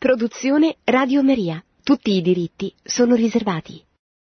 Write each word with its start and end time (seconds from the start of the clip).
Produzione 0.00 0.76
Radio 0.84 1.22
Maria. 1.22 1.62
Tutti 1.84 2.12
i 2.12 2.22
diritti 2.22 2.72
sono 2.82 3.14
riservati. 3.14 3.84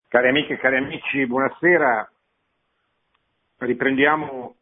Cari 0.09 0.27
amiche 0.27 0.55
e 0.55 0.57
cari 0.57 0.75
amici, 0.75 1.25
buonasera. 1.25 2.11
Riprendiamo 3.59 4.55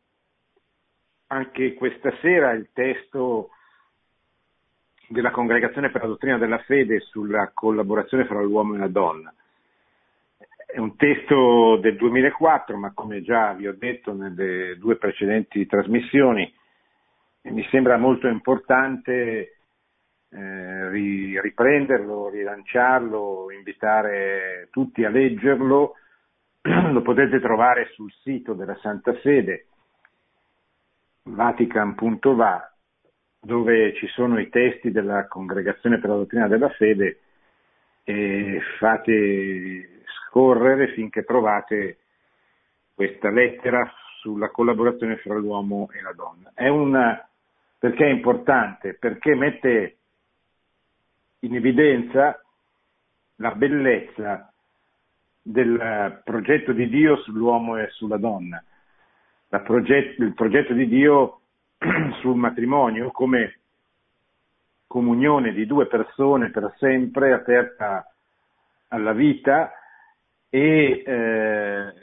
anche 1.26 1.74
questa 1.74 2.16
sera 2.22 2.52
il 2.52 2.70
testo 2.72 3.50
della 5.08 5.32
Congregazione 5.32 5.90
per 5.90 6.02
la 6.04 6.08
Dottrina 6.10 6.38
della 6.38 6.60
Fede 6.60 7.00
sulla 7.00 7.50
collaborazione 7.52 8.26
fra 8.26 8.40
l'uomo 8.40 8.76
e 8.76 8.78
la 8.78 8.88
donna. 8.88 9.34
È 10.68 10.78
un 10.78 10.96
testo 10.98 11.78
del 11.78 11.96
2004, 11.96 12.78
ma 12.78 12.94
come 12.94 13.24
già 13.24 13.54
vi 13.54 13.68
ho 13.68 13.74
detto 13.76 14.14
nelle 14.14 14.78
due 14.78 14.98
precedenti 14.98 15.66
trasmissioni, 15.66 16.54
mi 17.46 17.68
sembra 17.72 17.98
molto 17.98 18.28
importante 18.28 19.56
eh, 20.34 21.40
riprenderlo, 21.42 22.30
rilanciarlo, 22.30 23.52
invitare 23.52 24.70
tutti 24.72 25.04
a 25.04 25.10
leggerlo. 25.10 25.96
Lo 26.92 27.02
potete 27.02 27.40
trovare 27.40 27.90
sul 27.94 28.12
sito 28.22 28.54
della 28.54 28.78
Santa 28.82 29.14
Sede, 29.22 29.66
vatican.va, 31.24 32.72
dove 33.42 33.94
ci 33.96 34.08
sono 34.08 34.40
i 34.40 34.50
testi 34.50 34.92
della 34.92 35.28
Congregazione 35.28 36.00
per 36.00 36.10
la 36.10 36.16
Dottrina 36.18 36.48
della 36.48 36.70
Fede 36.70 37.20
e 38.04 38.62
fate 38.80 40.04
scorrere 40.28 40.94
finché 40.94 41.24
trovate 41.24 41.98
questa 42.94 43.30
lettera 43.30 43.92
sulla 44.20 44.50
collaborazione 44.50 45.18
fra 45.18 45.36
l'uomo 45.36 45.90
e 45.92 46.02
la 46.02 46.14
donna. 46.14 46.52
È 46.54 46.68
una, 46.68 47.28
perché 47.78 48.06
è 48.06 48.10
importante? 48.10 48.94
Perché 48.94 49.36
mette 49.36 49.98
in 51.42 51.56
evidenza 51.56 52.42
la 53.36 53.52
bellezza 53.52 54.52
del 55.42 56.22
progetto 56.24 56.72
di 56.72 56.88
Dio 56.88 57.18
sull'uomo 57.18 57.78
e 57.78 57.90
sulla 57.90 58.18
donna, 58.18 58.64
progetto, 59.64 60.24
il 60.24 60.34
progetto 60.34 60.74
di 60.74 60.88
Dio 60.88 61.42
sul 62.22 62.36
matrimonio 62.36 63.12
come 63.12 63.60
comunione 64.86 65.54
di 65.54 65.66
due 65.66 65.88
persone 65.88 66.52
per 66.52 66.76
sempre 66.78 67.34
aperta 67.34 68.06
alla 68.90 69.14
vita 69.14 69.72
e, 70.50 71.04
eh, 71.06 71.94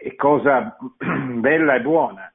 e 0.00 0.14
cosa 0.14 0.76
bella 0.96 1.74
e 1.74 1.80
buona 1.82 2.32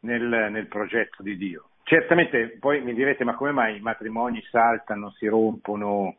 nel, 0.00 0.48
nel 0.50 0.66
progetto 0.66 1.22
di 1.22 1.36
Dio. 1.36 1.69
Certamente 1.90 2.56
poi 2.60 2.80
mi 2.82 2.94
direte 2.94 3.24
ma 3.24 3.34
come 3.34 3.50
mai 3.50 3.78
i 3.78 3.80
matrimoni 3.80 4.40
saltano, 4.48 5.10
si 5.10 5.26
rompono, 5.26 6.18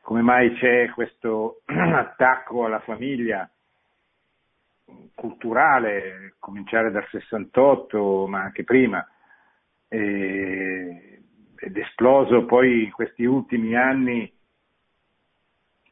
come 0.00 0.22
mai 0.22 0.54
c'è 0.54 0.90
questo 0.90 1.62
attacco 1.66 2.66
alla 2.66 2.78
famiglia 2.78 3.50
culturale, 5.12 6.36
cominciare 6.38 6.92
dal 6.92 7.04
68 7.10 8.28
ma 8.28 8.42
anche 8.42 8.62
prima, 8.62 9.04
ed 9.88 11.16
esploso 11.56 12.44
poi 12.44 12.84
in 12.84 12.92
questi 12.92 13.24
ultimi 13.24 13.74
anni 13.74 14.32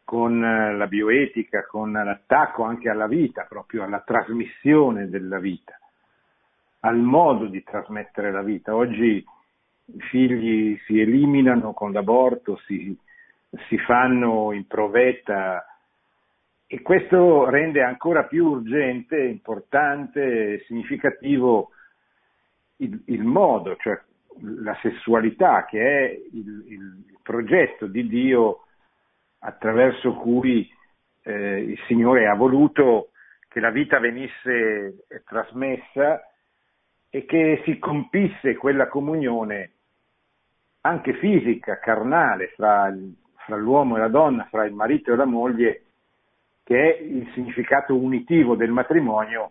con 0.05 0.39
la 0.39 0.87
bioetica, 0.87 1.67
con 1.67 1.91
l'attacco 1.91 2.63
anche 2.63 2.89
alla 2.89 3.09
vita, 3.09 3.43
proprio 3.43 3.83
alla 3.83 4.03
trasmissione 4.03 5.09
della 5.09 5.41
vita 5.41 5.80
al 6.81 6.99
modo 6.99 7.47
di 7.47 7.63
trasmettere 7.63 8.31
la 8.31 8.43
vita. 8.43 8.75
Oggi 8.75 9.25
i 9.85 10.01
figli 10.11 10.79
si 10.87 11.01
eliminano 11.01 11.73
con 11.73 11.93
l'aborto, 11.93 12.57
si, 12.67 12.97
si 13.69 13.79
fanno 13.79 14.53
in 14.53 14.67
provetta 14.67 15.65
e 16.67 16.83
questo 16.83 17.51
rende 17.51 17.83
ancora 17.83 18.25
più 18.25 18.47
urgente, 18.47 19.21
importante, 19.21 20.53
e 20.53 20.65
significativo 20.67 21.71
il, 22.77 23.03
il, 23.07 23.25
modo, 23.25 23.77
cioè 23.77 24.01
la 24.41 24.79
sessualità 24.81 25.65
che 25.65 25.81
è 25.81 26.21
il, 26.33 26.65
il 26.69 27.17
progetto 27.23 27.87
di 27.87 28.07
Dio 28.07 28.67
attraverso 29.41 30.15
cui 30.15 30.71
eh, 31.23 31.61
il 31.61 31.79
Signore 31.89 32.29
ha 32.29 32.35
voluto 32.35 33.11
che 33.49 33.59
la 33.59 33.71
vita 33.71 33.99
venisse 33.99 35.07
trasmessa 35.25 36.30
e 37.11 37.27
che 37.27 37.61
si 37.65 37.79
compisse 37.79 38.55
quella 38.57 38.87
comunione 38.87 39.73
anche 40.83 41.15
fisica, 41.15 41.79
carnale, 41.79 42.53
fra, 42.55 42.95
fra, 43.45 43.57
l'uomo 43.57 43.97
e 43.97 44.01
la 44.01 44.09
donna, 44.09 44.45
fra 44.45 44.65
il 44.65 44.73
marito 44.73 45.13
e 45.13 45.17
la 45.17 45.25
moglie, 45.25 45.83
che 46.63 46.97
è 46.97 47.03
il 47.03 47.29
significato 47.35 47.97
unitivo 47.97 48.55
del 48.55 48.71
matrimonio, 48.71 49.51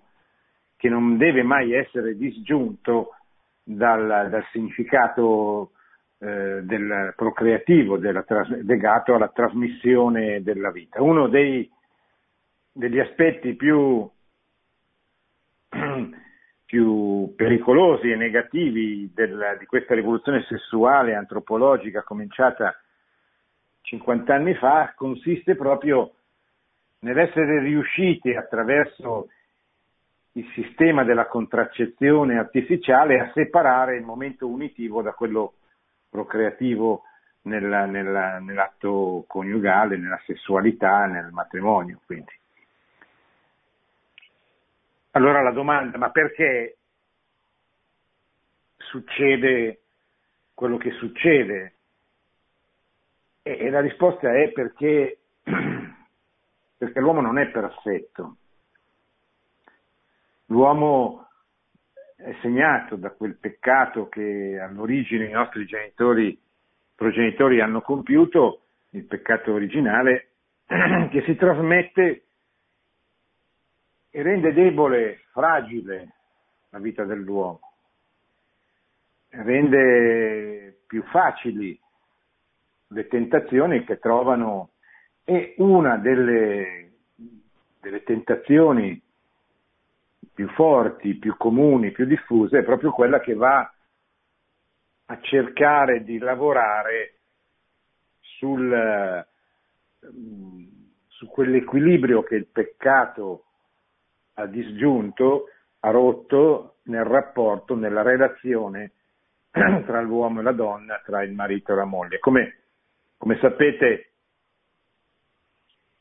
che 0.77 0.87
non 0.87 1.17
deve 1.17 1.43
mai 1.43 1.73
essere 1.73 2.15
disgiunto 2.15 3.15
dal, 3.61 4.29
dal 4.29 4.45
significato 4.51 5.71
eh, 6.19 6.61
del 6.63 7.13
procreativo 7.15 7.97
della, 7.97 8.23
legato 8.63 9.13
alla 9.13 9.27
trasmissione 9.27 10.41
della 10.41 10.71
vita. 10.71 11.01
Uno 11.01 11.27
dei, 11.27 11.69
degli 12.71 12.99
aspetti 12.99 13.53
più 13.55 14.09
più 16.69 17.33
pericolosi 17.35 18.11
e 18.11 18.15
negativi 18.15 19.11
del, 19.11 19.55
di 19.57 19.65
questa 19.65 19.95
rivoluzione 19.95 20.45
sessuale 20.47 21.15
antropologica 21.15 22.03
cominciata 22.03 22.79
50 23.81 24.35
anni 24.35 24.53
fa 24.53 24.93
consiste 24.95 25.55
proprio 25.55 26.11
nell'essere 26.99 27.59
riusciti 27.61 28.35
attraverso 28.35 29.29
il 30.33 30.45
sistema 30.53 31.03
della 31.03 31.25
contraccezione 31.25 32.37
artificiale 32.37 33.19
a 33.19 33.31
separare 33.33 33.97
il 33.97 34.03
momento 34.03 34.47
unitivo 34.47 35.01
da 35.01 35.13
quello 35.13 35.53
procreativo 36.07 37.01
nella, 37.43 37.85
nella, 37.85 38.37
nell'atto 38.37 39.23
coniugale, 39.27 39.97
nella 39.97 40.21
sessualità, 40.23 41.07
nel 41.07 41.31
matrimonio. 41.31 41.99
Quindi. 42.05 42.38
Allora 45.19 45.41
la 45.41 45.51
domanda, 45.51 45.97
ma 45.97 46.11
perché 46.11 46.77
succede 48.77 49.81
quello 50.53 50.77
che 50.77 50.91
succede? 50.91 51.73
E, 53.41 53.57
e 53.59 53.69
la 53.69 53.81
risposta 53.81 54.33
è 54.33 54.49
perché, 54.53 55.17
perché 55.43 56.99
l'uomo 57.01 57.19
non 57.19 57.37
è 57.37 57.47
perfetto. 57.49 58.37
L'uomo 60.45 61.27
è 62.15 62.33
segnato 62.39 62.95
da 62.95 63.09
quel 63.09 63.35
peccato 63.35 64.07
che 64.07 64.57
all'origine 64.57 65.25
i 65.25 65.31
nostri 65.31 65.65
genitori, 65.65 66.39
progenitori 66.95 67.59
hanno 67.59 67.81
compiuto, 67.81 68.61
il 68.91 69.03
peccato 69.03 69.51
originale, 69.51 70.29
che 71.11 71.23
si 71.25 71.35
trasmette 71.35 72.23
e 74.19 74.21
rende 74.21 74.51
debole, 74.51 75.21
fragile 75.31 76.15
la 76.71 76.79
vita 76.79 77.05
dell'uomo, 77.05 77.61
rende 79.29 80.81
più 80.85 81.01
facili 81.03 81.79
le 82.87 83.07
tentazioni 83.07 83.85
che 83.85 83.97
trovano 83.97 84.71
e 85.23 85.53
una 85.59 85.95
delle, 85.97 86.91
delle 87.79 88.03
tentazioni 88.03 89.01
più 90.33 90.49
forti, 90.49 91.15
più 91.15 91.37
comuni, 91.37 91.91
più 91.91 92.05
diffuse 92.05 92.59
è 92.59 92.63
proprio 92.63 92.91
quella 92.91 93.21
che 93.21 93.35
va 93.35 93.73
a 95.05 95.19
cercare 95.21 96.03
di 96.03 96.17
lavorare 96.17 97.19
sul, 98.19 99.25
su 101.07 101.27
quell'equilibrio 101.27 102.21
che 102.23 102.35
il 102.35 102.47
peccato 102.47 103.45
ha 104.39 104.45
disgiunto, 104.45 105.49
ha 105.81 105.91
rotto 105.91 106.77
nel 106.83 107.03
rapporto, 107.03 107.75
nella 107.75 108.01
relazione 108.01 108.91
tra 109.51 110.01
l'uomo 110.01 110.39
e 110.39 110.43
la 110.43 110.51
donna, 110.51 111.01
tra 111.05 111.23
il 111.23 111.33
marito 111.33 111.73
e 111.73 111.75
la 111.75 111.85
moglie. 111.85 112.19
Come, 112.19 112.57
come 113.17 113.37
sapete, 113.39 114.11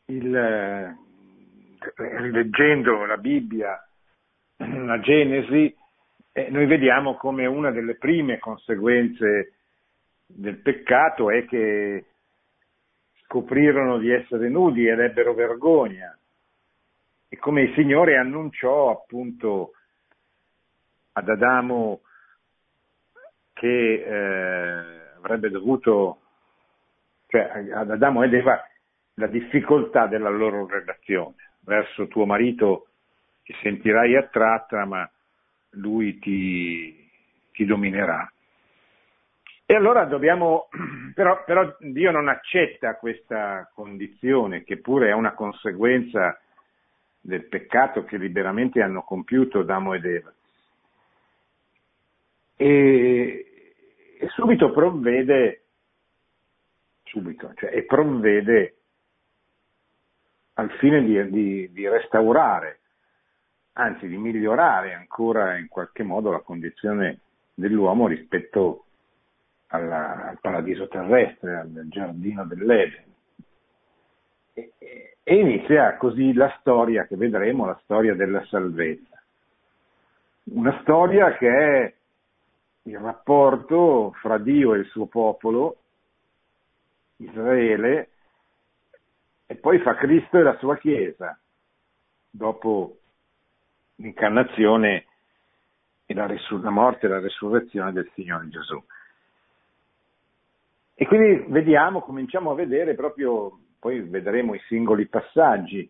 il, 0.06 0.34
eh, 0.34 0.96
rileggendo 1.96 3.04
la 3.04 3.16
Bibbia, 3.16 3.88
la 4.56 5.00
Genesi, 5.00 5.74
eh, 6.32 6.48
noi 6.50 6.66
vediamo 6.66 7.16
come 7.16 7.46
una 7.46 7.70
delle 7.70 7.96
prime 7.96 8.38
conseguenze 8.38 9.54
del 10.26 10.58
peccato 10.58 11.30
è 11.30 11.46
che 11.46 12.04
scoprirono 13.24 13.98
di 13.98 14.10
essere 14.10 14.48
nudi 14.48 14.86
ed 14.86 15.00
ebbero 15.00 15.32
vergogna 15.32 16.18
e 17.28 17.36
come 17.36 17.62
il 17.62 17.74
Signore 17.74 18.16
annunciò 18.16 18.90
appunto 18.90 19.72
ad 21.12 21.28
Adamo 21.28 22.00
che 23.52 23.94
eh, 23.94 25.10
avrebbe 25.16 25.50
dovuto 25.50 26.20
cioè 27.28 27.70
ad 27.72 27.90
Adamo 27.90 28.22
ed 28.22 28.34
Eva 28.34 28.62
la 29.14 29.26
difficoltà 29.26 30.06
della 30.06 30.30
loro 30.30 30.66
relazione. 30.66 31.34
Verso 31.60 32.08
tuo 32.08 32.24
marito 32.24 32.86
ti 33.42 33.54
sentirai 33.62 34.16
attratta, 34.16 34.84
ma 34.84 35.08
lui 35.70 36.18
ti, 36.18 37.10
ti 37.52 37.64
dominerà. 37.64 38.30
E 39.66 39.74
allora 39.74 40.04
dobbiamo, 40.04 40.68
però, 41.14 41.44
però, 41.44 41.76
Dio 41.80 42.10
non 42.10 42.28
accetta 42.28 42.96
questa 42.96 43.70
condizione, 43.74 44.64
che 44.64 44.78
pure 44.78 45.08
è 45.08 45.12
una 45.12 45.34
conseguenza 45.34 46.40
del 47.28 47.44
peccato 47.44 48.04
che 48.04 48.16
liberamente 48.16 48.80
hanno 48.80 49.02
compiuto 49.02 49.58
Adamo 49.58 49.92
ed 49.92 50.04
Eva. 50.06 50.32
E, 52.56 53.46
e 54.18 54.28
subito 54.28 54.72
provvede, 54.72 55.64
subito, 57.04 57.52
cioè, 57.54 57.70
e 57.74 57.84
provvede 57.84 58.76
al 60.54 60.70
fine 60.78 61.04
di, 61.04 61.30
di, 61.30 61.70
di 61.70 61.86
restaurare, 61.86 62.80
anzi 63.74 64.08
di 64.08 64.16
migliorare 64.16 64.94
ancora 64.94 65.58
in 65.58 65.68
qualche 65.68 66.02
modo 66.02 66.30
la 66.30 66.40
condizione 66.40 67.20
dell'uomo 67.52 68.06
rispetto 68.06 68.86
alla, 69.66 70.28
al 70.28 70.40
paradiso 70.40 70.88
terrestre, 70.88 71.58
al 71.58 71.88
giardino 71.88 72.46
dell'Eden. 72.46 73.04
E, 74.54 74.72
e 75.30 75.34
inizia 75.34 75.94
così 75.98 76.32
la 76.32 76.50
storia 76.58 77.04
che 77.04 77.14
vedremo, 77.14 77.66
la 77.66 77.78
storia 77.82 78.14
della 78.14 78.42
salvezza. 78.46 79.22
Una 80.44 80.78
storia 80.80 81.36
che 81.36 81.48
è 81.50 81.94
il 82.84 82.98
rapporto 82.98 84.14
fra 84.22 84.38
Dio 84.38 84.72
e 84.72 84.78
il 84.78 84.86
suo 84.86 85.04
popolo, 85.04 85.76
Israele, 87.16 88.08
e 89.44 89.56
poi 89.56 89.78
fa 89.80 89.96
Cristo 89.96 90.38
e 90.38 90.42
la 90.42 90.56
sua 90.56 90.78
Chiesa, 90.78 91.38
dopo 92.30 92.96
l'incarnazione 93.96 95.04
e 96.06 96.14
la, 96.14 96.24
risur- 96.24 96.62
la 96.62 96.70
morte 96.70 97.04
e 97.04 97.10
la 97.10 97.20
resurrezione 97.20 97.92
del 97.92 98.10
Signore 98.14 98.48
Gesù. 98.48 98.82
E 100.94 101.06
quindi 101.06 101.44
vediamo, 101.52 102.00
cominciamo 102.00 102.50
a 102.50 102.54
vedere 102.54 102.94
proprio, 102.94 103.58
poi 103.78 104.00
vedremo 104.00 104.54
i 104.54 104.60
singoli 104.66 105.06
passaggi, 105.06 105.88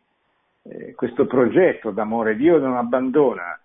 eh, 0.62 0.94
questo 0.94 1.26
progetto 1.26 1.90
d'amore. 1.90 2.36
Dio 2.36 2.58
non 2.58 2.76
abbandona 2.76 3.58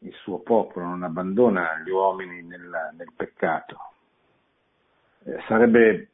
il 0.00 0.12
suo 0.22 0.40
popolo, 0.40 0.86
non 0.86 1.02
abbandona 1.02 1.80
gli 1.84 1.90
uomini 1.90 2.42
nel, 2.42 2.68
nel 2.96 3.12
peccato. 3.16 3.76
Eh, 5.24 5.42
sarebbe 5.48 6.08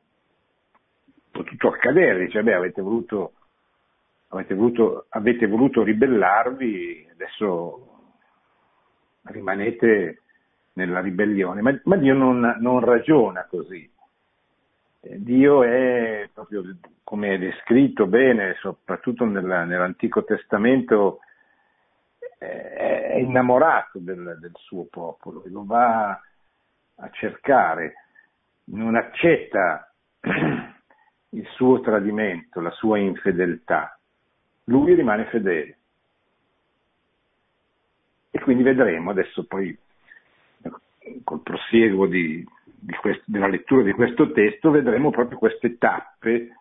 potuto 1.31 1.69
accadere, 1.69 2.27
dice, 2.27 2.43
beh, 2.43 2.55
avete 2.55 2.81
voluto, 2.81 3.33
avete 4.29 4.55
voluto, 4.55 5.06
avete 5.09 5.47
voluto 5.47 5.83
ribellarvi, 5.83 7.09
adesso 7.12 7.88
rimanete 9.25 10.23
nella 10.75 11.00
ribellione, 11.00 11.61
ma, 11.61 11.79
ma 11.85 11.97
Dio 11.97 12.15
non, 12.15 12.56
non 12.61 12.81
ragiona 12.81 13.47
così. 13.47 13.91
Dio 15.04 15.64
è 15.64 16.31
proprio 16.32 16.62
come 17.02 17.34
è 17.34 17.38
descritto 17.38 18.06
bene, 18.06 18.54
soprattutto 18.60 19.25
nella, 19.25 19.64
nell'Antico 19.64 20.25
Testamento, 20.25 21.20
è 22.38 23.16
innamorato 23.19 23.99
del, 23.99 24.38
del, 24.40 24.52
suo 24.54 24.84
popolo, 24.84 25.43
lo 25.46 25.64
va 25.64 26.10
a 26.10 27.10
cercare, 27.10 27.94
non 28.64 28.96
accetta 28.96 29.93
il 31.31 31.46
suo 31.54 31.81
tradimento, 31.81 32.60
la 32.60 32.70
sua 32.70 32.99
infedeltà. 32.99 33.99
Lui 34.64 34.94
rimane 34.94 35.26
fedele. 35.26 35.78
E 38.31 38.40
quindi 38.40 38.62
vedremo 38.62 39.10
adesso 39.10 39.44
poi 39.46 39.76
col 41.25 41.43
prosieguo 41.43 42.06
di, 42.06 42.44
di 42.84 42.94
quest- 42.94 43.23
della 43.26 43.46
lettura 43.46 43.84
di 43.84 43.93
questo 43.93 44.32
testo 44.32 44.70
vedremo 44.70 45.11
proprio 45.11 45.38
queste 45.38 45.79
tappe 45.79 46.56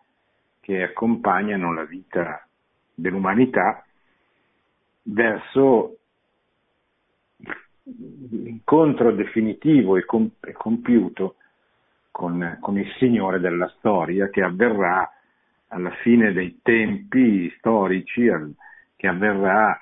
che 0.60 0.82
accompagnano 0.84 1.74
la 1.74 1.84
vita 1.84 2.46
dell'umanità 2.94 3.84
verso 5.02 5.96
l'incontro 8.30 9.10
definitivo 9.10 9.96
e, 9.96 10.04
com- 10.04 10.30
compiuto 10.52 11.34
con, 12.12 12.58
con, 12.60 12.78
il 12.78 12.88
Signore 12.98 13.40
della 13.40 13.66
storia 13.78 14.28
che 14.28 14.42
avverrà 14.42 15.10
alla 15.68 15.90
fine 16.02 16.32
dei 16.32 16.60
tempi 16.62 17.52
storici, 17.58 18.30
che 18.94 19.06
avverrà 19.08 19.76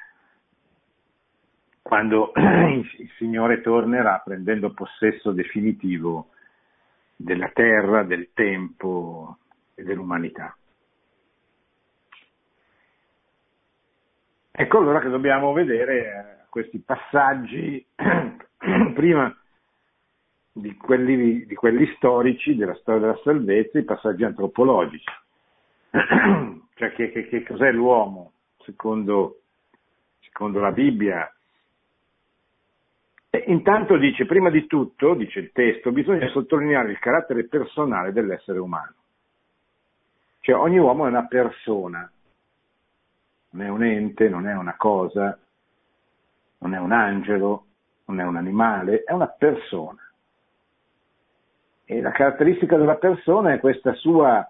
quando 1.82 2.32
il 2.37 3.11
Signore 3.17 3.61
tornerà 3.61 4.21
prendendo 4.25 4.73
possesso 4.73 5.32
definitivo 5.32 6.29
della 7.17 7.50
terra, 7.53 8.03
del 8.03 8.31
tempo 8.32 9.38
e 9.75 9.82
dell'umanità. 9.82 10.56
Ecco 14.53 14.79
allora 14.79 15.00
che 15.00 15.09
dobbiamo 15.09 15.53
vedere 15.53 15.99
eh, 15.99 16.47
questi 16.50 16.79
passaggi 16.81 17.85
prima 18.94 19.35
di 20.53 20.77
quelli, 20.77 21.47
di 21.47 21.55
quelli, 21.55 21.87
storici 21.97 22.56
della 22.56 22.75
storia 22.75 23.00
della 23.00 23.21
salvezza, 23.23 23.79
i 23.79 23.85
passaggi 23.85 24.25
antropologici. 24.25 25.11
cioè 26.75 26.93
che, 26.93 27.11
che, 27.11 27.29
che 27.29 27.43
cos'è 27.43 27.73
l'uomo 27.73 28.32
secondo, 28.59 29.41
secondo 30.21 30.61
la 30.61 30.73
Bibbia 30.73 31.32
e 33.32 33.44
intanto 33.47 33.97
dice, 33.97 34.27
prima 34.27 34.50
di 34.50 34.67
tutto, 34.67 35.15
dice 35.15 35.38
il 35.38 35.53
testo, 35.53 35.93
bisogna 35.93 36.29
sottolineare 36.31 36.91
il 36.91 36.99
carattere 36.99 37.47
personale 37.47 38.12
dell'essere 38.12 38.59
umano. 38.59 38.94
Cioè 40.41 40.56
ogni 40.56 40.79
uomo 40.79 41.06
è 41.06 41.11
una 41.11 41.27
persona, 41.27 42.11
non 43.50 43.65
è 43.65 43.69
un 43.69 43.85
ente, 43.85 44.29
non 44.29 44.49
è 44.49 44.56
una 44.56 44.75
cosa, 44.77 45.38
non 46.59 46.75
è 46.75 46.79
un 46.79 46.91
angelo, 46.91 47.67
non 48.06 48.19
è 48.19 48.25
un 48.25 48.37
animale, 48.37 49.05
è 49.05 49.12
una 49.12 49.29
persona. 49.29 50.00
E 51.85 52.00
la 52.00 52.11
caratteristica 52.11 52.77
della 52.77 52.97
persona 52.97 53.53
è 53.53 53.61
questa 53.61 53.94
sua 53.94 54.44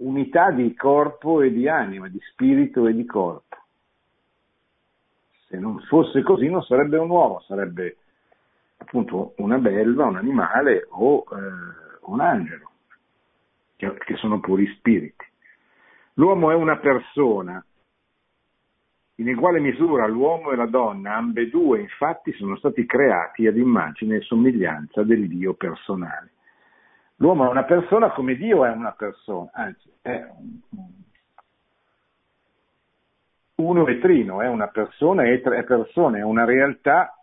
unità 0.00 0.50
di 0.50 0.74
corpo 0.74 1.42
e 1.42 1.52
di 1.52 1.68
anima, 1.68 2.08
di 2.08 2.18
spirito 2.30 2.88
e 2.88 2.94
di 2.94 3.04
corpo. 3.04 3.56
Se 5.48 5.58
non 5.58 5.80
fosse 5.80 6.22
così 6.22 6.48
non 6.48 6.62
sarebbe 6.62 6.98
un 6.98 7.08
uomo, 7.08 7.40
sarebbe 7.40 7.96
appunto 8.76 9.32
una 9.38 9.58
belva, 9.58 10.04
un 10.04 10.16
animale 10.16 10.86
o 10.90 11.24
eh, 11.30 11.98
un 12.02 12.20
angelo, 12.20 12.70
che, 13.76 13.94
che 13.98 14.16
sono 14.16 14.40
puri 14.40 14.66
spiriti. 14.76 15.24
L'uomo 16.14 16.50
è 16.50 16.54
una 16.54 16.76
persona, 16.78 17.64
in 19.16 19.28
uguale 19.28 19.58
misura 19.58 20.06
l'uomo 20.06 20.50
e 20.50 20.56
la 20.56 20.66
donna, 20.66 21.16
ambedue 21.16 21.80
infatti 21.80 22.32
sono 22.34 22.56
stati 22.56 22.84
creati 22.84 23.46
ad 23.46 23.56
immagine 23.56 24.16
e 24.16 24.20
somiglianza 24.20 25.02
del 25.02 25.28
Dio 25.28 25.54
personale. 25.54 26.32
L'uomo 27.16 27.46
è 27.46 27.48
una 27.48 27.64
persona 27.64 28.10
come 28.10 28.34
Dio 28.36 28.64
è 28.64 28.70
una 28.70 28.92
persona, 28.92 29.50
anzi 29.52 29.90
è 30.02 30.24
un, 30.38 31.06
uno 33.60 33.86
e 33.88 33.98
trino, 33.98 34.40
è 34.40 34.48
una 34.48 34.68
persona 34.68 35.24
e 35.24 35.40
tre 35.40 35.64
persone, 35.64 36.20
è 36.20 36.22
una 36.22 36.44
realtà 36.44 37.20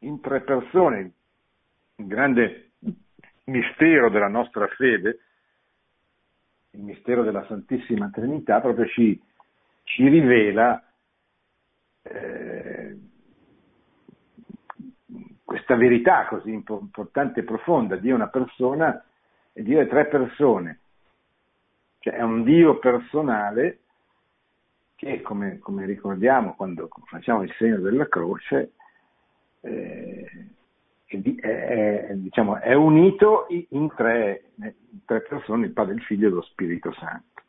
in 0.00 0.20
tre 0.20 0.40
persone. 0.40 1.12
Il 1.96 2.06
grande 2.06 2.72
mistero 3.44 4.10
della 4.10 4.28
nostra 4.28 4.66
fede, 4.68 5.18
il 6.70 6.80
mistero 6.80 7.22
della 7.22 7.44
Santissima 7.46 8.10
Trinità, 8.10 8.60
proprio 8.60 8.86
ci, 8.86 9.20
ci 9.84 10.08
rivela 10.08 10.82
eh, 12.02 12.98
questa 15.44 15.76
verità 15.76 16.26
così 16.26 16.50
importante 16.50 17.40
e 17.40 17.44
profonda. 17.44 17.96
Dio 17.96 18.12
è 18.12 18.16
una 18.16 18.30
persona 18.30 19.04
e 19.52 19.62
Dio 19.62 19.80
è 19.80 19.86
tre 19.86 20.06
persone. 20.06 20.80
Cioè 22.00 22.14
è 22.14 22.22
un 22.22 22.42
Dio 22.42 22.80
personale 22.80 23.81
che 25.02 25.20
come, 25.20 25.58
come, 25.58 25.84
ricordiamo 25.84 26.54
quando 26.54 26.88
facciamo 27.06 27.42
il 27.42 27.52
segno 27.58 27.78
della 27.78 28.06
croce, 28.06 28.74
eh, 29.62 30.46
è, 31.06 32.06
è, 32.06 32.14
diciamo, 32.14 32.60
è, 32.60 32.72
unito 32.74 33.46
in 33.48 33.92
tre, 33.96 34.52
in 34.58 35.04
tre 35.04 35.22
persone, 35.22 35.66
il 35.66 35.72
Padre, 35.72 35.94
il 35.94 36.02
Figlio 36.02 36.28
e 36.28 36.30
lo 36.30 36.42
Spirito 36.42 36.92
Santo. 36.92 37.42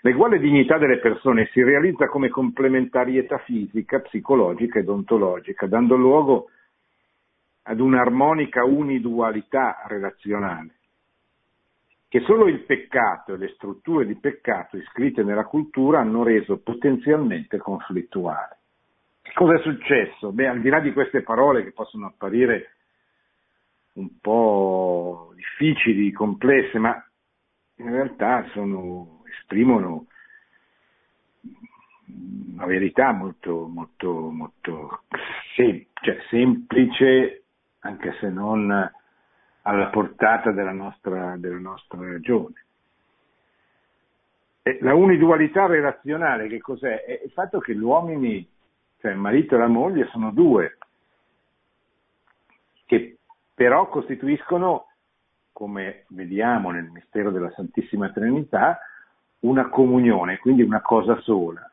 L'eguale 0.00 0.40
dignità 0.40 0.78
delle 0.78 0.98
persone 0.98 1.48
si 1.52 1.62
realizza 1.62 2.08
come 2.08 2.28
complementarietà 2.28 3.38
fisica, 3.38 4.00
psicologica 4.00 4.80
ed 4.80 4.88
ontologica, 4.88 5.68
dando 5.68 5.94
luogo 5.94 6.48
ad 7.62 7.78
un'armonica 7.78 8.64
unidualità 8.64 9.84
relazionale. 9.86 10.79
Che 12.10 12.22
solo 12.22 12.48
il 12.48 12.64
peccato 12.64 13.34
e 13.34 13.36
le 13.36 13.52
strutture 13.54 14.04
di 14.04 14.16
peccato 14.16 14.76
iscritte 14.76 15.22
nella 15.22 15.44
cultura 15.44 16.00
hanno 16.00 16.24
reso 16.24 16.58
potenzialmente 16.58 17.56
conflittuale. 17.56 18.58
Cosa 19.32 19.54
è 19.54 19.62
successo? 19.62 20.32
Beh, 20.32 20.48
al 20.48 20.60
di 20.60 20.68
là 20.70 20.80
di 20.80 20.92
queste 20.92 21.22
parole 21.22 21.62
che 21.62 21.70
possono 21.70 22.06
apparire 22.06 22.72
un 23.92 24.18
po' 24.20 25.32
difficili, 25.36 26.10
complesse, 26.10 26.80
ma 26.80 27.00
in 27.76 27.90
realtà 27.92 28.44
sono, 28.54 29.22
esprimono 29.26 30.06
una 32.54 32.66
verità 32.66 33.12
molto, 33.12 33.68
molto, 33.68 34.30
molto 34.30 35.02
sem- 35.54 35.86
cioè, 36.02 36.18
semplice, 36.28 37.44
anche 37.78 38.16
se 38.18 38.28
non 38.30 38.90
alla 39.70 39.86
portata 39.86 40.50
della 40.50 40.72
nostra, 40.72 41.36
della 41.36 41.58
nostra 41.58 42.00
ragione. 42.00 42.64
E 44.62 44.78
la 44.82 44.94
unidualità 44.94 45.66
relazionale 45.66 46.48
che 46.48 46.58
cos'è? 46.60 47.04
È 47.04 47.20
il 47.24 47.30
fatto 47.30 47.60
che 47.60 47.74
gli 47.74 47.80
uomini, 47.80 48.46
cioè 48.98 49.12
il 49.12 49.18
marito 49.18 49.54
e 49.54 49.58
la 49.58 49.68
moglie, 49.68 50.08
sono 50.08 50.32
due, 50.32 50.76
che 52.84 53.18
però 53.54 53.88
costituiscono, 53.88 54.88
come 55.52 56.04
vediamo 56.08 56.70
nel 56.70 56.90
mistero 56.90 57.30
della 57.30 57.50
Santissima 57.52 58.10
Trinità, 58.10 58.80
una 59.40 59.68
comunione, 59.68 60.38
quindi 60.38 60.62
una 60.62 60.80
cosa 60.80 61.18
sola. 61.20 61.70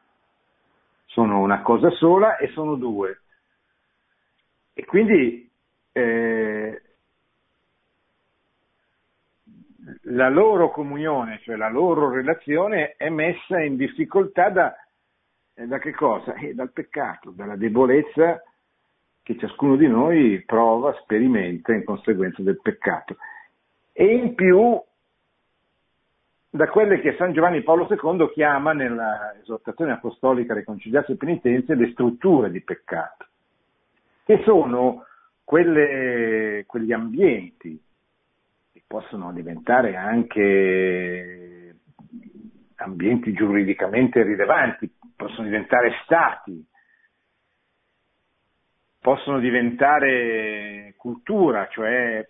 Sono 1.05 1.39
una 1.39 1.61
cosa 1.61 1.89
sola 1.91 2.37
e 2.37 2.49
sono 2.49 2.75
due. 2.75 3.21
E 4.73 4.85
quindi 4.85 5.49
eh, 5.91 6.81
la 10.03 10.29
loro 10.29 10.69
comunione, 10.71 11.39
cioè 11.43 11.55
la 11.55 11.69
loro 11.69 12.09
relazione, 12.09 12.95
è 12.97 13.09
messa 13.09 13.61
in 13.61 13.77
difficoltà 13.77 14.49
da, 14.49 14.75
eh, 15.53 15.65
da 15.65 15.79
che 15.79 15.93
cosa? 15.93 16.33
Eh, 16.33 16.53
dal 16.53 16.71
peccato, 16.71 17.31
dalla 17.31 17.55
debolezza 17.55 18.41
che 19.23 19.37
ciascuno 19.37 19.75
di 19.75 19.87
noi 19.87 20.43
prova, 20.45 20.93
sperimenta 21.01 21.73
in 21.73 21.83
conseguenza 21.83 22.41
del 22.41 22.59
peccato. 22.61 23.17
E 23.91 24.05
in 24.05 24.35
più 24.35 24.81
da 26.49 26.67
quelle 26.69 27.01
che 27.01 27.15
San 27.17 27.33
Giovanni 27.33 27.61
Paolo 27.61 27.87
II 27.89 28.29
chiama 28.31 28.71
nella 28.73 29.35
esortazione 29.41 29.91
apostolica 29.91 30.53
Reconciliarsi 30.53 31.11
e 31.11 31.17
Penitenze 31.17 31.75
le 31.75 31.91
strutture 31.91 32.49
di 32.49 32.61
peccato, 32.61 33.25
che 34.23 34.41
sono 34.43 35.05
quelle, 35.43 36.63
quegli 36.65 36.93
ambienti 36.93 37.81
possono 38.87 39.33
diventare 39.33 39.95
anche 39.95 41.75
ambienti 42.77 43.33
giuridicamente 43.33 44.23
rilevanti, 44.23 44.89
possono 45.15 45.47
diventare 45.47 45.91
stati, 46.03 46.65
possono 48.99 49.39
diventare 49.39 50.93
cultura, 50.97 51.67
cioè 51.69 52.27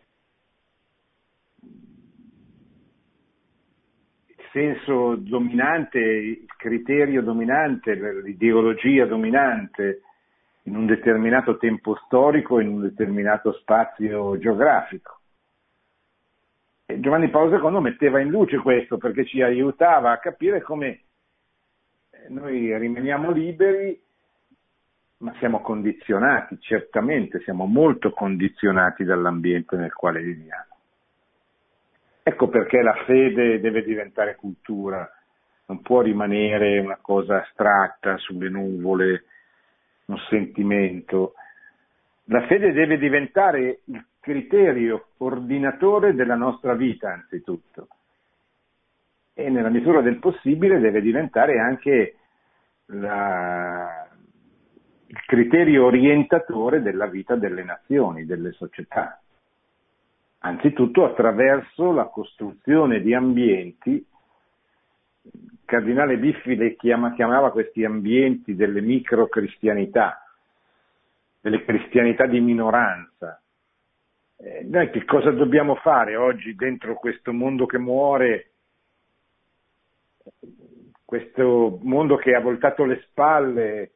il 4.25 4.43
senso 4.51 5.15
dominante, 5.15 5.99
il 5.99 6.45
criterio 6.57 7.21
dominante, 7.21 7.93
l'ideologia 8.21 9.05
dominante 9.05 10.01
in 10.63 10.75
un 10.75 10.85
determinato 10.85 11.57
tempo 11.57 11.95
storico, 12.05 12.59
in 12.59 12.67
un 12.67 12.81
determinato 12.81 13.53
spazio 13.53 14.37
geografico. 14.37 15.16
Giovanni 16.95 17.29
Paolo 17.29 17.57
II 17.57 17.81
metteva 17.81 18.21
in 18.21 18.29
luce 18.29 18.57
questo 18.59 18.97
perché 18.97 19.25
ci 19.25 19.41
aiutava 19.41 20.11
a 20.11 20.19
capire 20.19 20.61
come 20.61 21.01
noi 22.29 22.77
rimaniamo 22.77 23.31
liberi, 23.31 23.99
ma 25.17 25.33
siamo 25.39 25.59
condizionati, 25.59 26.57
certamente 26.61 27.41
siamo 27.41 27.65
molto 27.65 28.11
condizionati 28.11 29.03
dall'ambiente 29.03 29.75
nel 29.75 29.93
quale 29.93 30.21
viviamo. 30.21 30.75
Ecco 32.23 32.47
perché 32.47 32.81
la 32.81 32.95
fede 33.05 33.59
deve 33.59 33.83
diventare 33.83 34.35
cultura, 34.35 35.09
non 35.65 35.81
può 35.81 36.01
rimanere 36.01 36.79
una 36.79 36.99
cosa 37.01 37.41
astratta 37.41 38.17
sulle 38.17 38.49
nuvole, 38.49 39.25
un 40.05 40.17
sentimento. 40.29 41.33
La 42.25 42.45
fede 42.47 42.71
deve 42.71 42.97
diventare 42.97 43.81
il 43.85 44.05
criterio 44.27 45.11
ordinatore 45.19 46.13
della 46.13 46.35
nostra 46.35 46.73
vita 46.73 47.13
anzitutto 47.13 47.87
e 49.33 49.49
nella 49.49 49.69
misura 49.69 50.01
del 50.01 50.19
possibile 50.19 50.79
deve 50.79 50.99
diventare 50.99 51.59
anche 51.59 52.15
la, 52.87 54.05
il 55.05 55.21
criterio 55.25 55.85
orientatore 55.85 56.81
della 56.81 57.05
vita 57.05 57.35
delle 57.35 57.63
nazioni, 57.63 58.25
delle 58.25 58.51
società. 58.51 59.21
Anzitutto 60.39 61.05
attraverso 61.05 61.93
la 61.93 62.07
costruzione 62.07 62.99
di 62.99 63.13
ambienti, 63.13 63.91
il 65.21 65.59
Cardinale 65.63 66.17
Biffi 66.17 66.57
le 66.57 66.75
chiama, 66.75 67.13
chiamava 67.13 67.51
questi 67.51 67.85
ambienti 67.85 68.55
delle 68.55 68.81
microcristianità, 68.81 70.21
delle 71.39 71.63
cristianità 71.63 72.25
di 72.25 72.41
minoranza, 72.41 73.41
eh, 74.39 74.63
noi 74.63 74.89
che 74.91 75.03
cosa 75.05 75.31
dobbiamo 75.31 75.75
fare 75.75 76.15
oggi 76.15 76.55
dentro 76.55 76.95
questo 76.95 77.33
mondo 77.33 77.65
che 77.65 77.79
muore, 77.79 78.51
questo 81.03 81.79
mondo 81.81 82.17
che 82.17 82.35
ha 82.35 82.39
voltato 82.39 82.83
le 82.83 83.01
spalle 83.07 83.91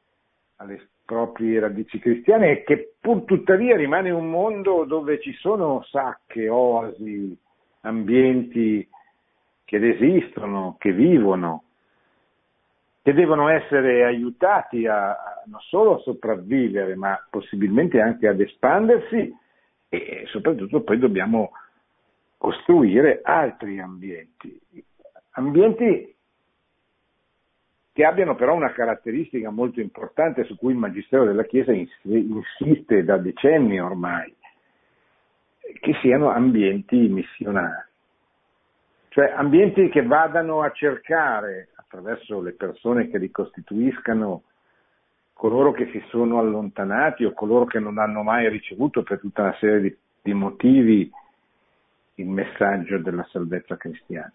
alle 0.56 0.88
proprie 1.06 1.60
radici 1.60 2.00
cristiane 2.00 2.52
e 2.52 2.64
che 2.64 2.94
pur 3.00 3.24
tuttavia 3.26 3.76
rimane 3.76 4.10
un 4.10 4.30
mondo 4.30 4.86
dove 4.86 5.20
ci 5.20 5.34
sono 5.34 5.84
sacche, 5.84 6.48
oasi, 6.48 7.38
ambienti 7.82 8.88
che 9.66 9.78
esistono, 9.78 10.76
che 10.80 10.92
vivono, 10.92 11.64
che 13.02 13.14
devono 13.14 13.50
essere 13.50 14.06
aiutati 14.06 14.88
a, 14.88 15.12
a 15.12 15.44
non 15.46 15.60
solo 15.62 15.96
a 15.96 16.02
sopravvivere, 16.02 16.96
ma 16.96 17.20
possibilmente 17.30 18.00
anche 18.00 18.28
ad 18.28 18.40
espandersi 18.40 19.38
e 19.94 20.24
soprattutto 20.28 20.84
poi 20.84 20.98
dobbiamo 20.98 21.52
costruire 22.38 23.20
altri 23.22 23.78
ambienti, 23.78 24.58
ambienti 25.32 26.16
che 27.92 28.06
abbiano 28.06 28.36
però 28.36 28.56
una 28.56 28.72
caratteristica 28.72 29.50
molto 29.50 29.82
importante 29.82 30.46
su 30.46 30.56
cui 30.56 30.72
il 30.72 30.78
Magistero 30.78 31.26
della 31.26 31.44
Chiesa 31.44 31.74
insiste 31.74 33.04
da 33.04 33.18
decenni 33.18 33.82
ormai, 33.82 34.34
che 35.82 35.94
siano 36.02 36.30
ambienti 36.30 36.96
missionari, 37.10 37.90
cioè 39.10 39.34
ambienti 39.36 39.90
che 39.90 40.04
vadano 40.04 40.62
a 40.62 40.72
cercare 40.72 41.68
attraverso 41.76 42.40
le 42.40 42.54
persone 42.54 43.10
che 43.10 43.18
li 43.18 43.30
costituiscano 43.30 44.44
coloro 45.42 45.72
che 45.72 45.90
si 45.90 46.00
sono 46.10 46.38
allontanati 46.38 47.26
o 47.26 47.34
coloro 47.34 47.66
che 47.66 47.80
non 47.80 47.98
hanno 47.98 48.22
mai 48.22 48.48
ricevuto 48.48 49.02
per 49.02 49.20
tutta 49.20 49.42
una 49.42 49.56
serie 49.60 49.82
di, 49.82 49.98
di 50.22 50.34
motivi 50.34 51.12
il 52.16 52.28
messaggio 52.28 53.00
della 53.00 53.26
salvezza 53.32 53.76
cristiana. 53.76 54.32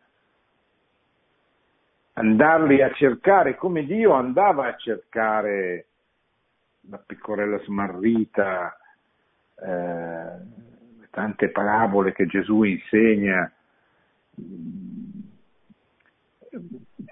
Andarli 2.14 2.82
a 2.82 2.90
cercare 2.90 3.54
come 3.54 3.84
Dio 3.84 4.14
andava 4.14 4.66
a 4.66 4.75
cercare 4.75 5.86
la 6.88 6.98
piccorella 6.98 7.60
smarrita, 7.60 8.76
eh, 9.62 10.28
tante 11.10 11.50
parabole 11.50 12.12
che 12.14 12.26
Gesù 12.26 12.64
insegna, 12.64 13.48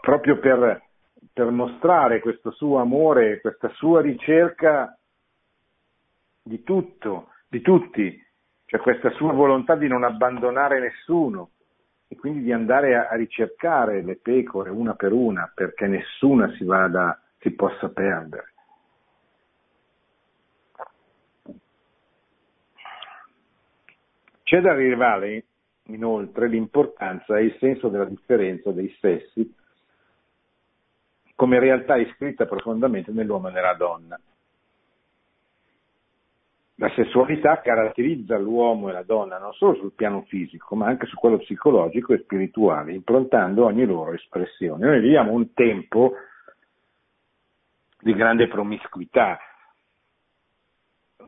proprio 0.00 0.40
per 0.40 0.82
per 1.34 1.50
mostrare 1.50 2.20
questo 2.20 2.52
suo 2.52 2.78
amore, 2.78 3.40
questa 3.40 3.68
sua 3.70 4.00
ricerca 4.00 4.96
di 6.40 6.62
tutto, 6.62 7.30
di 7.48 7.60
tutti, 7.60 8.24
cioè 8.66 8.80
questa 8.80 9.10
sua 9.10 9.32
volontà 9.32 9.74
di 9.74 9.88
non 9.88 10.04
abbandonare 10.04 10.78
nessuno 10.78 11.50
e 12.06 12.14
quindi 12.14 12.42
di 12.42 12.52
andare 12.52 12.94
a, 12.94 13.08
a 13.08 13.16
ricercare 13.16 14.02
le 14.02 14.14
pecore 14.14 14.70
una 14.70 14.94
per 14.94 15.10
una 15.10 15.50
perché 15.52 15.88
nessuna 15.88 16.52
si 16.52 16.62
vada, 16.62 17.20
si 17.40 17.50
possa 17.50 17.88
perdere. 17.88 18.52
C'è 24.44 24.60
da 24.60 24.72
rilevare 24.72 25.46
inoltre 25.86 26.46
l'importanza 26.46 27.38
e 27.38 27.46
il 27.46 27.56
senso 27.58 27.88
della 27.88 28.04
differenza 28.04 28.70
dei 28.70 28.94
sessi 29.00 29.62
come 31.34 31.58
realtà 31.58 31.96
iscritta 31.96 32.46
profondamente 32.46 33.10
nell'uomo 33.10 33.48
e 33.48 33.52
nella 33.52 33.74
donna. 33.74 34.18
la 36.76 36.90
sessualità 36.90 37.60
caratterizza 37.60 38.36
l'uomo 38.36 38.88
e 38.88 38.92
la 38.92 39.04
donna 39.04 39.38
non 39.38 39.52
solo 39.52 39.74
sul 39.76 39.92
piano 39.92 40.22
fisico, 40.22 40.74
ma 40.74 40.86
anche 40.86 41.06
su 41.06 41.14
quello 41.16 41.38
psicologico 41.38 42.12
e 42.12 42.18
spirituale, 42.18 42.92
improntando 42.92 43.64
ogni 43.64 43.84
loro 43.84 44.12
espressione. 44.12 44.84
Noi 44.84 45.00
viviamo 45.00 45.32
un 45.32 45.52
tempo 45.52 46.14
di 48.00 48.12
grande 48.12 48.48
promiscuità, 48.48 49.38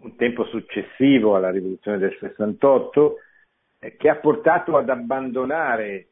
un 0.00 0.16
tempo 0.16 0.44
successivo 0.46 1.36
alla 1.36 1.50
rivoluzione 1.50 1.98
del 1.98 2.16
68, 2.18 3.16
eh, 3.78 3.96
che 3.96 4.08
ha 4.08 4.16
portato 4.16 4.76
ad 4.76 4.90
abbandonare 4.90 6.08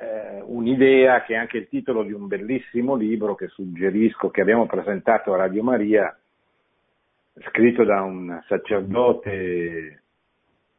eh, 0.00 0.42
un'idea 0.44 1.22
che 1.22 1.34
è 1.34 1.36
anche 1.36 1.58
il 1.58 1.68
titolo 1.68 2.02
di 2.02 2.12
un 2.12 2.26
bellissimo 2.26 2.94
libro 2.94 3.34
che 3.34 3.48
suggerisco, 3.48 4.30
che 4.30 4.40
abbiamo 4.40 4.66
presentato 4.66 5.32
a 5.32 5.38
Radio 5.38 5.62
Maria, 5.62 6.16
scritto 7.50 7.84
da 7.84 8.02
un 8.02 8.42
sacerdote 8.46 10.02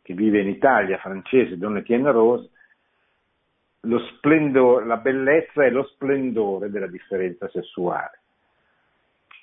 che 0.02 0.14
vive 0.14 0.42
in 0.42 0.50
Italia, 0.50 0.98
francese, 0.98 1.58
Don 1.58 1.78
Etienne 1.78 2.12
Rose, 2.12 2.50
la 3.82 4.98
bellezza 4.98 5.64
e 5.64 5.70
lo 5.70 5.84
splendore 5.84 6.70
della 6.70 6.88
differenza 6.88 7.48
sessuale. 7.50 8.20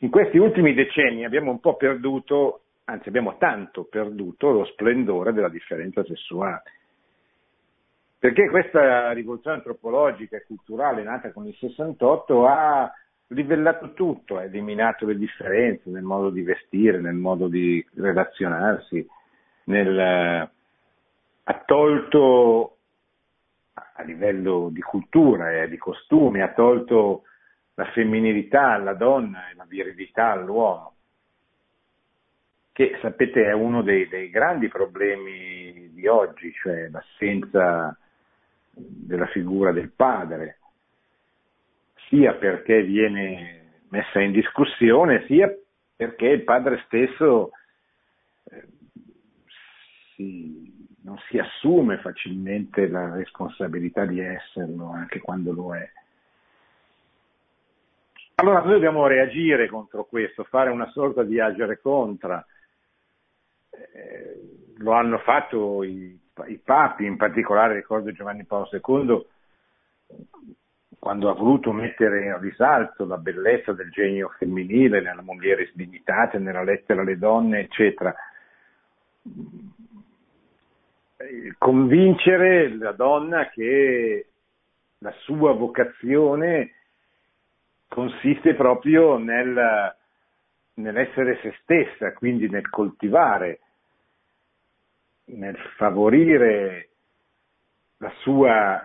In 0.00 0.11
questi 0.11 0.37
ultimi 0.37 0.75
decenni 0.75 1.25
abbiamo 1.25 1.50
un 1.50 1.61
po' 1.61 1.76
perduto, 1.76 2.62
anzi 2.85 3.08
abbiamo 3.08 3.37
tanto 3.38 3.85
perduto 3.85 4.50
lo 4.50 4.64
splendore 4.66 5.32
della 5.32 5.49
differenza 5.49 6.04
sessuale. 6.04 6.62
Perché 8.26 8.50
questa 8.50 9.12
rivoluzione 9.12 9.59
antropologica 9.59 10.37
e 10.37 10.45
culturale 10.45 11.04
nata 11.04 11.30
con 11.30 11.47
il 11.47 11.54
68 11.54 12.45
ha 12.45 12.92
livellato 13.28 13.92
tutto, 13.92 14.37
ha 14.37 14.42
eliminato 14.42 15.06
le 15.06 15.16
differenze 15.16 15.90
nel 15.90 16.02
modo 16.02 16.30
di 16.30 16.42
vestire, 16.42 16.99
nel 16.99 17.14
modo 17.14 17.47
di 17.47 17.87
relazionarsi, 17.95 19.06
nel, 19.66 19.97
ha 20.00 21.62
tolto 21.64 22.78
a 23.75 24.02
livello 24.02 24.71
di 24.73 24.80
cultura 24.80 25.62
e 25.62 25.68
di 25.68 25.78
costumi, 25.78 26.42
ha 26.42 26.52
tolto 26.52 27.23
la 27.75 27.85
femminilità 27.92 28.73
alla 28.73 28.95
donna 28.95 29.50
e 29.50 29.54
la 29.54 29.66
virilità 29.68 30.33
all'uomo, 30.33 30.97
che 32.73 32.99
sapete 33.00 33.45
è 33.45 33.52
uno 33.52 33.83
dei, 33.83 34.09
dei 34.09 34.30
grandi 34.30 34.66
problemi 34.66 35.92
di 35.92 36.09
oggi, 36.09 36.52
cioè 36.54 36.88
l'assenza 36.88 37.97
della 38.76 39.26
figura 39.28 39.73
del 39.73 39.90
padre, 39.90 40.59
sia 42.09 42.35
perché 42.35 42.83
viene 42.83 43.85
messa 43.88 44.21
in 44.21 44.33
discussione, 44.33 45.25
sia 45.26 45.50
perché 45.97 46.26
il 46.26 46.45
padre 46.45 46.83
stesso 46.85 47.52
eh, 48.45 48.66
si, 50.14 50.88
non 51.02 51.18
si 51.28 51.38
assume 51.38 51.99
facilmente 51.99 52.87
la 52.87 53.14
responsabilità 53.14 54.04
di 54.04 54.21
esserlo, 54.21 54.90
anche 54.90 55.21
quando 55.21 55.52
lo 55.52 55.75
è. 55.75 55.90
Allora 58.35 58.61
noi 58.61 58.73
dobbiamo 58.73 59.06
reagire 59.06 59.66
contro 59.68 60.04
questo, 60.04 60.45
fare 60.45 60.68
una 60.68 60.90
sorta 60.90 61.23
di 61.23 61.40
agere 61.40 61.80
contra. 61.80 62.45
Eh, 63.71 64.75
lo 64.76 64.92
hanno 64.92 65.16
fatto 65.21 65.83
i, 65.83 66.21
i, 66.47 66.59
papi, 66.62 67.05
in 67.07 67.16
particolare 67.16 67.75
ricordo 67.75 68.12
Giovanni 68.12 68.45
Paolo 68.45 68.69
II, 68.71 69.26
quando 70.99 71.31
ha 71.31 71.35
voluto 71.35 71.73
mettere 71.73 72.25
in 72.25 72.38
risalto 72.40 73.05
la 73.05 73.19
bellezza 73.19 73.73
del 73.73 73.90
genio 73.90 74.28
femminile 74.38 75.00
nella 75.00 75.23
Mulieris 75.23 75.73
Dignitate, 75.75 76.38
nella 76.38 76.62
lettera 76.62 77.02
alle 77.02 77.19
donne, 77.19 77.61
eccetera. 77.61 78.14
Convincere 81.59 82.76
la 82.76 82.93
donna 82.93 83.49
che 83.50 84.26
la 84.99 85.12
sua 85.23 85.52
vocazione 85.52 86.73
consiste 87.88 88.55
proprio 88.55 89.16
nel, 89.16 89.94
nell'essere 90.75 91.38
se 91.40 91.55
stessa, 91.62 92.12
quindi 92.12 92.49
nel 92.49 92.68
coltivare, 92.68 93.61
nel 95.26 95.56
favorire 95.76 96.90
la 97.98 98.12
sua 98.20 98.80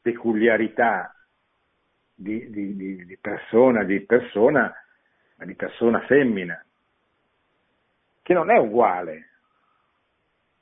peculiarità 0.00 1.14
di, 2.14 2.50
di, 2.50 3.04
di, 3.04 3.18
persona, 3.20 3.84
di 3.84 4.00
persona, 4.00 4.72
ma 5.36 5.44
di 5.44 5.54
persona 5.54 6.00
femmina, 6.06 6.62
che 8.22 8.32
non 8.32 8.50
è 8.50 8.58
uguale. 8.58 9.30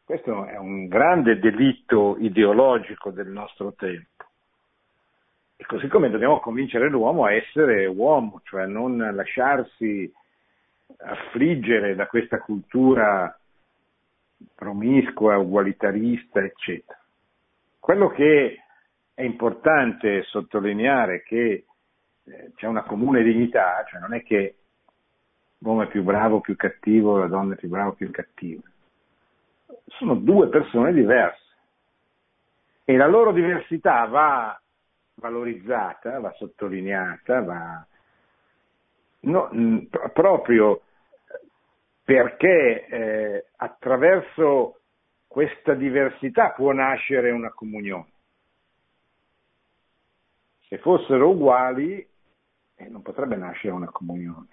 Questo 0.04 0.44
è 0.44 0.56
un 0.58 0.86
grande 0.86 1.38
delitto 1.38 2.16
ideologico 2.18 3.10
del 3.10 3.28
nostro 3.28 3.72
tempo. 3.72 4.24
E 5.56 5.64
così 5.66 5.88
come 5.88 6.10
dobbiamo 6.10 6.40
convincere 6.40 6.88
l'uomo 6.88 7.24
a 7.24 7.32
essere 7.32 7.86
uomo, 7.86 8.40
cioè 8.44 8.62
a 8.62 8.66
non 8.66 8.96
lasciarsi 9.14 10.12
affliggere 10.98 11.94
da 11.94 12.06
questa 12.06 12.38
cultura 12.38 13.34
promiscua, 14.54 15.38
ugualitarista, 15.38 16.40
eccetera. 16.40 16.98
Quello 17.78 18.08
che 18.08 18.62
è 19.14 19.22
importante 19.22 20.22
sottolineare 20.24 21.16
è 21.16 21.22
che 21.22 21.66
eh, 22.24 22.52
c'è 22.56 22.66
una 22.66 22.82
comune 22.82 23.22
dignità, 23.22 23.84
cioè 23.88 24.00
non 24.00 24.14
è 24.14 24.22
che 24.22 24.56
l'uomo 25.58 25.82
è 25.82 25.88
più 25.88 26.02
bravo 26.02 26.40
più 26.40 26.56
cattivo, 26.56 27.18
la 27.18 27.26
donna 27.26 27.54
è 27.54 27.56
più 27.56 27.68
brava 27.68 27.92
più 27.92 28.10
cattiva. 28.10 28.62
Sono 29.86 30.14
due 30.14 30.48
persone 30.48 30.92
diverse 30.92 31.42
e 32.84 32.96
la 32.96 33.06
loro 33.06 33.32
diversità 33.32 34.04
va 34.06 34.58
valorizzata, 35.14 36.18
va 36.20 36.32
sottolineata, 36.32 37.42
va 37.42 37.86
no, 39.20 39.50
proprio 40.12 40.82
perché 42.04 42.86
eh, 42.86 43.46
attraverso 43.56 44.80
questa 45.26 45.74
diversità 45.74 46.50
può 46.50 46.70
nascere 46.72 47.30
una 47.30 47.50
comunione. 47.50 48.12
Se 50.68 50.78
fossero 50.78 51.30
uguali 51.30 52.06
eh, 52.76 52.88
non 52.88 53.02
potrebbe 53.02 53.36
nascere 53.36 53.72
una 53.72 53.90
comunione. 53.90 54.48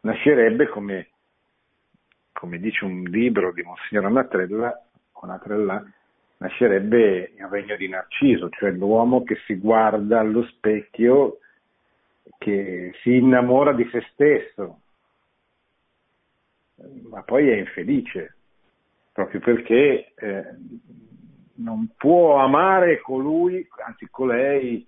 Nascerebbe 0.00 0.68
come, 0.68 1.08
come 2.32 2.58
dice 2.58 2.84
un 2.84 3.02
libro 3.04 3.52
di 3.52 3.62
Monsignor 3.62 4.04
Amatrella, 4.06 4.84
con 5.12 5.30
Atrella, 5.30 5.84
nascerebbe 6.38 7.32
il 7.36 7.46
regno 7.46 7.76
di 7.76 7.88
Narciso, 7.88 8.48
cioè 8.50 8.70
l'uomo 8.70 9.22
che 9.24 9.36
si 9.46 9.56
guarda 9.56 10.20
allo 10.20 10.44
specchio, 10.44 11.38
che 12.38 12.92
si 13.02 13.16
innamora 13.16 13.72
di 13.72 13.86
se 13.90 14.00
stesso, 14.12 14.80
ma 17.08 17.22
poi 17.22 17.48
è 17.48 17.56
infelice, 17.56 18.36
proprio 19.12 19.40
perché 19.40 20.12
eh, 20.14 20.44
non 21.56 21.92
può 21.96 22.36
amare 22.36 23.00
colui, 23.00 23.66
anzi 23.86 24.08
colei, 24.10 24.86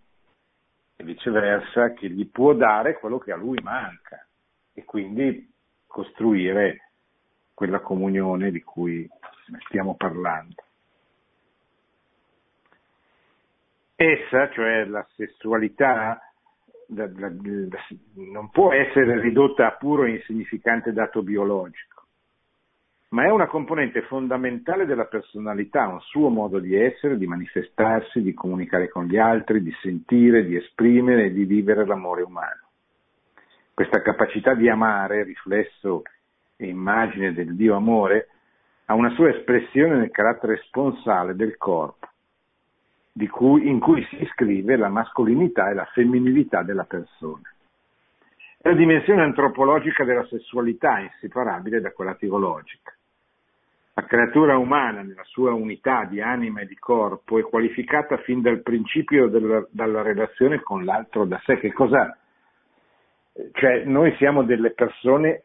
e 0.97 1.05
viceversa, 1.05 1.93
che 1.93 2.09
gli 2.09 2.29
può 2.29 2.55
dare 2.55 2.99
quello 2.99 3.19
che 3.19 3.33
a 3.33 3.37
lui 3.37 3.59
manca 3.63 4.27
e 4.73 4.85
quindi 4.85 5.51
costruire 5.87 6.91
quella 7.55 7.81
comunione 7.81 8.51
di 8.51 8.63
cui 8.63 9.09
stiamo 9.67 9.95
parlando. 9.95 10.63
essa, 14.03 14.51
cioè 14.51 14.85
la 14.85 15.07
sessualità, 15.15 16.32
non 16.93 18.51
può 18.51 18.73
essere 18.73 19.21
ridotta 19.21 19.67
a 19.67 19.73
puro 19.73 20.05
e 20.05 20.11
insignificante 20.11 20.93
dato 20.93 21.23
biologico, 21.23 22.05
ma 23.11 23.25
è 23.25 23.31
una 23.31 23.47
componente 23.47 24.03
fondamentale 24.03 24.87
della 24.87 25.07
personalità, 25.07 25.89
un 25.89 26.01
suo 26.01 26.29
modo 26.29 26.59
di 26.59 26.75
essere, 26.75 27.17
di 27.17 27.27
manifestarsi, 27.27 28.23
di 28.23 28.35
comunicare 28.35 28.89
con 28.89 29.07
gli 29.07 29.17
altri, 29.17 29.63
di 29.63 29.75
sentire, 29.81 30.45
di 30.45 30.57
esprimere 30.57 31.27
e 31.27 31.33
di 31.33 31.45
vivere 31.45 31.87
l'amore 31.87 32.23
umano. 32.23 32.69
Questa 33.75 34.03
capacità 34.03 34.55
di 34.55 34.69
amare, 34.69 35.25
riflesso 35.25 36.03
e 36.57 36.67
immagine 36.67 37.33
del 37.33 37.55
Dio 37.55 37.75
amore, 37.75 38.29
ha 38.87 38.95
una 38.95 39.11
sua 39.11 39.31
espressione 39.31 39.97
nel 39.97 40.11
carattere 40.11 40.59
sponsale 40.67 41.35
del 41.35 41.57
corpo 41.57 42.02
cui, 43.29 43.69
in 43.69 43.79
cui 43.79 44.05
si 44.05 44.23
iscrive 44.23 44.77
la 44.77 44.89
mascolinità 44.89 45.71
e 45.71 45.75
la 45.75 45.85
femminilità 45.87 46.63
della 46.63 46.85
persona. 46.85 47.43
È 48.59 48.69
la 48.69 48.75
dimensione 48.75 49.23
antropologica 49.23 50.05
della 50.05 50.25
sessualità 50.27 50.99
inseparabile 50.99 51.81
da 51.81 51.91
quella 51.93 52.15
teologica. 52.15 52.93
La 53.95 54.05
creatura 54.05 54.57
umana, 54.57 55.03
nella 55.03 55.25
sua 55.25 55.53
unità 55.53 56.05
di 56.05 56.23
anima 56.23 56.61
e 56.61 56.67
di 56.67 56.77
corpo, 56.77 57.39
è 57.39 57.43
qualificata 57.43 58.17
fin 58.19 58.41
dal 58.41 58.63
principio 58.63 59.29
della, 59.29 59.67
dalla 59.71 60.01
relazione 60.01 60.61
con 60.61 60.85
l'altro 60.85 61.27
da 61.27 61.39
sé. 61.45 61.59
Che 61.59 61.73
cosa? 61.73 62.17
Cioè, 63.53 63.85
noi 63.85 64.15
siamo 64.17 64.45
delle 64.45 64.71
persone 64.71 65.43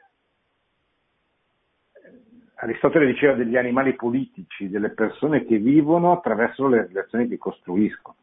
Aristotele 2.67 3.06
diceva 3.06 3.34
degli 3.34 3.56
animali 3.56 3.95
politici, 3.95 4.69
delle 4.69 4.89
persone 4.89 5.45
che 5.45 5.58
vivono 5.58 6.12
attraverso 6.12 6.67
le 6.67 6.88
relazioni 6.88 7.27
che 7.27 7.38
costruiscono. 7.38 8.17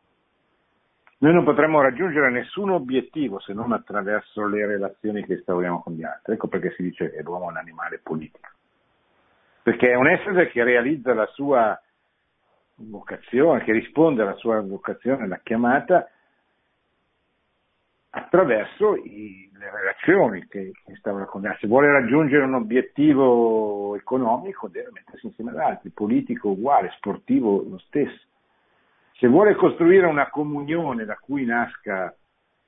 Noi 1.19 1.33
non 1.33 1.45
potremmo 1.45 1.81
raggiungere 1.81 2.31
nessun 2.31 2.71
obiettivo 2.71 3.41
se 3.41 3.55
non 3.55 3.73
attraverso 3.73 4.47
le 4.47 4.67
relazioni 4.67 5.25
che 5.25 5.35
instauriamo 5.35 5.81
con 5.81 5.95
gli 5.95 6.05
altri. 6.05 6.35
Ecco 6.35 6.49
perché 6.49 6.73
si 6.73 6.83
dice 6.83 7.11
che 7.11 7.23
l'uomo 7.23 7.47
è 7.47 7.53
un 7.53 7.57
animale 7.57 8.01
politico. 8.03 8.49
Perché 9.63 9.91
è 9.93 9.95
un 9.95 10.09
essere 10.09 10.51
che 10.51 10.63
realizza 10.63 11.15
la 11.15 11.27
sua 11.29 11.81
vocazione, 12.75 13.65
che 13.65 13.73
risponde 13.73 14.21
alla 14.21 14.35
sua 14.35 14.61
vocazione, 14.61 15.25
alla 15.25 15.41
chiamata, 15.43 16.11
attraverso 18.15 18.95
i, 18.95 19.51
le 19.59 19.71
relazioni 19.71 20.47
che, 20.47 20.73
che 20.85 20.95
stavo 20.97 21.19
raccontando. 21.19 21.59
Se 21.59 21.67
vuole 21.67 21.91
raggiungere 21.91 22.45
un 22.45 22.55
obiettivo 22.55 23.97
economico 23.97 24.69
deve 24.69 24.91
mettersi 24.93 25.27
insieme 25.27 25.51
ad 25.51 25.59
altri, 25.59 25.91
politico 25.91 26.51
uguale, 26.51 26.93
sportivo 26.97 27.65
lo 27.69 27.79
stesso. 27.79 28.27
Se 29.17 29.27
vuole 29.27 29.55
costruire 29.57 30.07
una 30.07 30.31
comunione 30.31 31.05
da 31.05 31.17
cui 31.17 31.45
nasca 31.45 32.15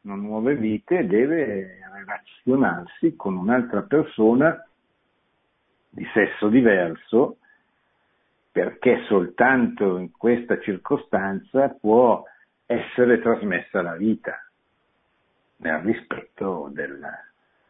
nuove 0.03 0.55
vite, 0.55 1.07
deve 1.07 1.79
relazionarsi 1.93 3.17
con 3.17 3.37
un'altra 3.37 3.83
persona 3.83 4.65
di 5.89 6.07
sesso 6.13 6.49
diverso, 6.49 7.39
perché 8.53 9.03
soltanto 9.07 9.97
in 9.99 10.13
questa 10.13 10.59
circostanza 10.61 11.69
può 11.69 12.23
essere 12.67 13.21
trasmessa 13.21 13.83
la 13.83 13.97
vita 13.97 14.46
nel 15.57 15.79
rispetto 15.81 16.71
della, 16.73 17.19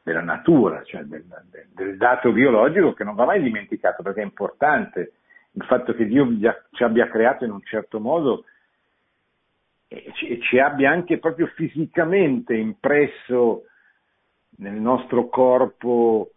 della 0.03 0.22
natura, 0.22 0.83
cioè 0.85 1.03
del, 1.03 1.25
del, 1.51 1.66
del, 1.75 1.96
dato 1.96 2.33
biologico 2.33 2.92
che 2.92 3.05
non 3.05 3.14
va 3.14 3.25
mai 3.25 3.42
dimenticato 3.42 4.03
perché 4.03 4.20
è 4.20 4.25
importante 4.25 5.12
il 5.53 5.64
fatto 5.64 5.94
che 5.94 6.07
Dio 6.07 6.29
ci 6.72 6.83
abbia 6.83 7.09
creato 7.09 7.44
in 7.44 7.51
un 7.51 7.62
certo 7.62 7.99
modo 7.99 8.44
e 9.88 10.11
ci, 10.14 10.40
ci 10.42 10.59
abbia 10.59 10.90
anche 10.90 11.18
proprio 11.18 11.46
fisicamente 11.49 12.55
impresso 12.55 13.64
nel 14.59 14.75
nostro 14.75 15.29
corpo 15.29 16.31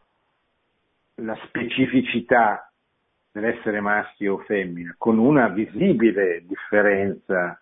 la 1.16 1.38
specificità 1.48 2.72
dell'essere 3.32 3.80
maschio 3.82 4.36
o 4.36 4.38
femmina, 4.40 4.96
con 4.98 5.18
una 5.18 5.48
visibile 5.50 6.44
differenza 6.46 7.60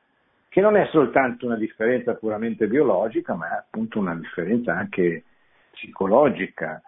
che 0.49 0.61
non 0.61 0.75
è 0.75 0.87
soltanto 0.91 1.45
una 1.45 1.57
differenza 1.57 2.15
puramente 2.15 2.67
biologica, 2.67 3.35
ma 3.35 3.49
è 3.49 3.57
appunto 3.57 3.99
una 3.99 4.15
differenza 4.15 4.75
anche 4.75 5.23
psicologica, 5.71 6.81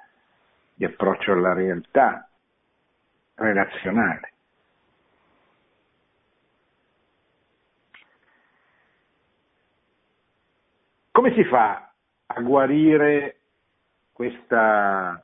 di 0.73 0.85
approccio 0.85 1.33
alla 1.33 1.53
realtà, 1.53 2.29
relazionale. 3.35 4.33
Come 11.11 11.33
si 11.33 11.43
fa 11.43 11.91
a 12.27 12.41
guarire 12.41 13.39
questa, 14.13 15.21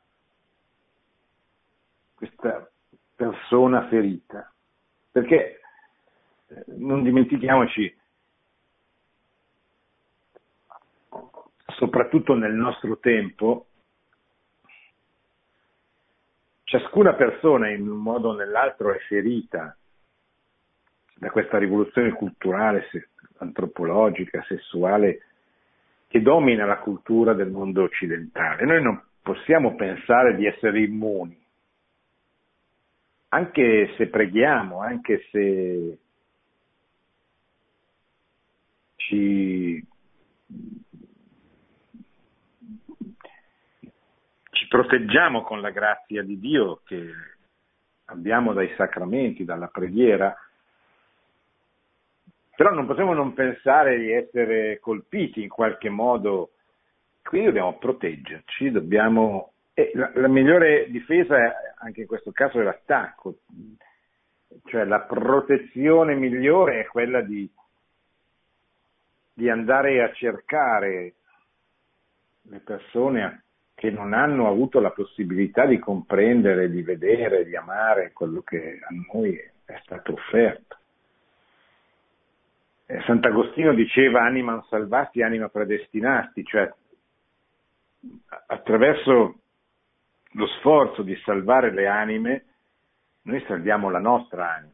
questa 2.15 2.69
persona 3.15 3.87
ferita? 3.87 4.51
Perché 5.09 5.61
eh, 6.47 6.63
non 6.77 7.01
dimentichiamoci, 7.01 8.03
soprattutto 11.77 12.35
nel 12.35 12.53
nostro 12.53 12.97
tempo, 12.97 13.67
ciascuna 16.63 17.13
persona 17.13 17.69
in 17.69 17.87
un 17.87 17.97
modo 17.97 18.29
o 18.29 18.33
nell'altro 18.33 18.93
è 18.93 18.99
ferita 18.99 19.77
da 21.17 21.29
questa 21.29 21.57
rivoluzione 21.57 22.11
culturale, 22.11 22.89
antropologica, 23.37 24.43
sessuale, 24.43 25.21
che 26.07 26.21
domina 26.21 26.65
la 26.65 26.79
cultura 26.79 27.33
del 27.33 27.49
mondo 27.49 27.83
occidentale. 27.83 28.65
Noi 28.65 28.81
non 28.81 29.01
possiamo 29.21 29.75
pensare 29.75 30.35
di 30.35 30.45
essere 30.45 30.81
immuni, 30.81 31.37
anche 33.29 33.93
se 33.97 34.07
preghiamo, 34.07 34.81
anche 34.81 35.25
se 35.31 35.97
ci 38.95 39.85
ci 44.65 44.67
proteggiamo 44.67 45.43
con 45.43 45.61
la 45.61 45.69
grazia 45.69 46.23
di 46.23 46.39
Dio 46.39 46.81
che 46.85 47.11
abbiamo 48.05 48.51
dai 48.51 48.73
sacramenti, 48.75 49.45
dalla 49.45 49.67
preghiera, 49.67 50.35
però 52.55 52.71
non 52.71 52.87
possiamo 52.87 53.13
non 53.13 53.33
pensare 53.33 53.99
di 53.99 54.11
essere 54.11 54.79
colpiti 54.79 55.43
in 55.43 55.49
qualche 55.49 55.89
modo, 55.89 56.51
quindi 57.21 57.47
dobbiamo 57.47 57.77
proteggerci, 57.77 58.71
dobbiamo... 58.71 59.51
La, 59.93 60.09
la, 60.15 60.29
migliore 60.29 60.89
difesa 60.89 61.35
anche 61.79 62.01
in 62.01 62.07
questo 62.07 62.31
caso 62.31 62.61
è 62.61 62.63
l'attacco, 62.63 63.39
cioè 64.63 64.85
la 64.85 65.01
protezione 65.01 66.15
migliore 66.15 66.79
è 66.79 66.85
quella 66.85 67.19
di, 67.19 67.47
di 69.33 69.49
andare 69.49 70.01
a 70.01 70.13
cercare 70.13 71.13
le 72.43 72.59
persone 72.59 73.44
che 73.85 73.91
non 73.91 74.13
hanno 74.13 74.49
avuto 74.49 74.79
la 74.79 74.89
possibilità 74.89 75.67
di 75.67 75.77
comprendere, 75.77 76.71
di 76.71 76.81
vedere, 76.81 77.45
di 77.45 77.55
amare 77.55 78.11
quello 78.13 78.41
che 78.41 78.79
a 78.81 78.87
noi 79.11 79.35
è 79.35 79.79
stato 79.83 80.13
offerto. 80.13 80.77
Eh, 82.87 83.01
Sant'Agostino 83.01 83.75
diceva 83.75 84.23
animam 84.23 84.63
salvati, 84.69 85.21
anima 85.21 85.49
predestinati, 85.49 86.43
cioè 86.43 86.71
attraverso 88.47 89.39
lo 90.31 90.47
sforzo 90.57 91.03
di 91.03 91.15
salvare 91.23 91.71
le 91.71 91.87
anime, 91.87 92.45
noi 93.23 93.43
salviamo 93.45 93.91
la 93.91 93.99
nostra 93.99 94.51
anima. 94.51 94.73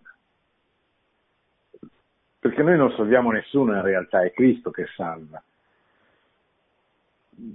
Perché 2.39 2.63
noi 2.63 2.77
non 2.77 2.93
salviamo 2.95 3.31
nessuno 3.31 3.75
in 3.75 3.81
realtà, 3.81 4.23
è 4.23 4.31
Cristo 4.31 4.71
che 4.71 4.87
salva. 4.95 5.41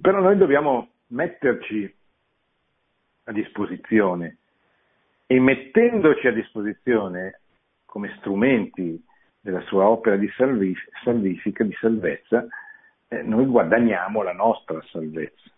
Però 0.03 0.21
noi 0.21 0.37
dobbiamo 0.37 0.91
metterci 1.09 1.95
a 3.25 3.33
disposizione 3.33 4.39
e 5.27 5.41
mettendoci 5.41 6.27
a 6.27 6.33
disposizione 6.33 7.41
come 7.85 8.15
strumenti 8.19 9.03
della 9.41 9.61
sua 9.63 9.89
opera 9.89 10.17
di 10.17 10.29
salvifica, 11.03 11.65
di 11.65 11.77
salvezza, 11.81 12.47
eh, 13.09 13.23
noi 13.23 13.47
guadagniamo 13.47 14.23
la 14.23 14.33
nostra 14.33 14.81
salvezza. 14.91 15.51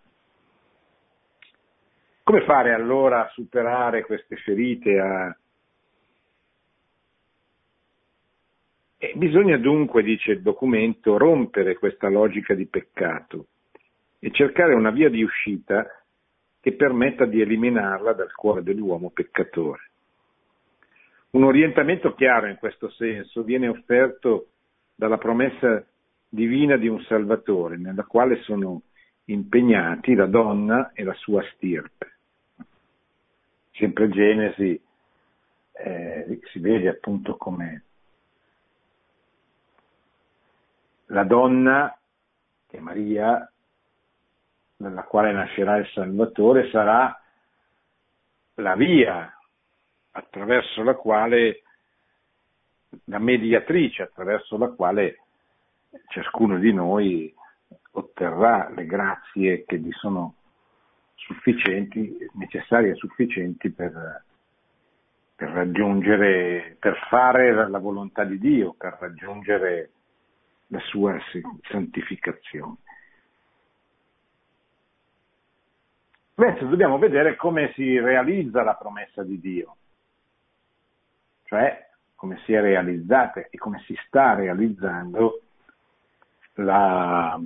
Come 2.22 2.44
fare 2.44 2.74
allora 2.74 3.24
a 3.24 3.30
superare 3.30 4.04
queste 4.04 4.37
ferite? 4.37 4.98
A... 4.98 5.37
E 8.98 9.12
bisogna 9.16 9.56
dunque, 9.56 10.02
dice 10.02 10.32
il 10.32 10.42
documento, 10.42 11.16
rompere 11.16 11.78
questa 11.78 12.08
logica 12.08 12.54
di 12.54 12.66
peccato 12.66 13.46
e 14.18 14.31
cercare 14.33 14.74
una 14.74 14.90
via 14.90 15.09
di 15.09 15.22
uscita 15.22 15.87
che 16.61 16.72
permetta 16.74 17.24
di 17.24 17.40
eliminarla 17.40 18.12
dal 18.12 18.33
cuore 18.35 18.62
dell'uomo 18.62 19.11
peccatore. 19.11 19.90
Un 21.31 21.44
orientamento 21.44 22.14
chiaro 22.14 22.46
in 22.46 22.57
questo 22.57 22.90
senso 22.90 23.42
viene 23.42 23.68
offerto 23.68 24.48
dalla 24.94 25.18
promessa 25.18 25.85
divina 26.28 26.76
di 26.76 26.88
un 26.88 27.00
Salvatore, 27.02 27.76
nella 27.76 28.04
quale 28.04 28.42
sono 28.42 28.83
impegnati 29.26 30.14
la 30.14 30.26
donna 30.26 30.92
e 30.92 31.04
la 31.04 31.14
sua 31.14 31.42
stirpe. 31.54 32.16
Sempre 33.72 34.09
Genesi 34.09 34.81
eh, 35.72 36.40
si 36.50 36.59
vede 36.59 36.88
appunto 36.88 37.37
come 37.37 37.83
la 41.07 41.24
donna, 41.24 41.96
che 42.66 42.78
è 42.78 42.81
Maria, 42.81 43.50
nella 44.78 45.02
quale 45.02 45.32
nascerà 45.32 45.76
il 45.76 45.88
Salvatore, 45.92 46.70
sarà 46.70 47.18
la 48.54 48.74
via 48.74 49.32
attraverso 50.12 50.82
la 50.82 50.94
quale, 50.94 51.62
la 53.04 53.18
mediatrice 53.18 54.02
attraverso 54.02 54.56
la 54.56 54.68
quale 54.68 55.22
ciascuno 56.08 56.58
di 56.58 56.72
noi 56.72 57.34
otterrà 57.92 58.68
le 58.70 58.86
grazie 58.86 59.64
che 59.64 59.78
gli 59.78 59.92
sono 59.92 60.34
sufficienti, 61.14 62.16
necessarie 62.34 62.92
e 62.92 62.96
sufficienti 62.96 63.70
per, 63.70 64.24
per 65.34 65.48
raggiungere, 65.50 66.76
per 66.78 66.96
fare 67.08 67.68
la 67.68 67.78
volontà 67.78 68.24
di 68.24 68.38
Dio, 68.38 68.74
per 68.74 68.96
raggiungere 69.00 69.90
la 70.68 70.80
sua 70.80 71.16
santificazione. 71.68 72.76
Adesso 76.40 76.66
dobbiamo 76.66 76.98
vedere 76.98 77.35
come 77.35 77.72
si 77.74 77.98
realizza 77.98 78.62
la 78.62 78.74
promessa 78.74 79.24
di 79.24 79.40
Dio. 79.40 79.77
cioè 81.42 81.87
come 82.14 82.40
si 82.44 82.53
è 82.53 82.61
realizzata 82.61 83.46
e 83.48 83.59
come 83.59 83.81
si 83.87 83.96
sta 84.07 84.35
realizzando 84.35 85.40
la, 86.55 87.40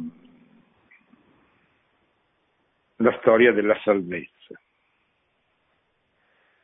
la 2.97 3.19
storia 3.21 3.53
della 3.53 3.79
salvezza. 3.83 4.61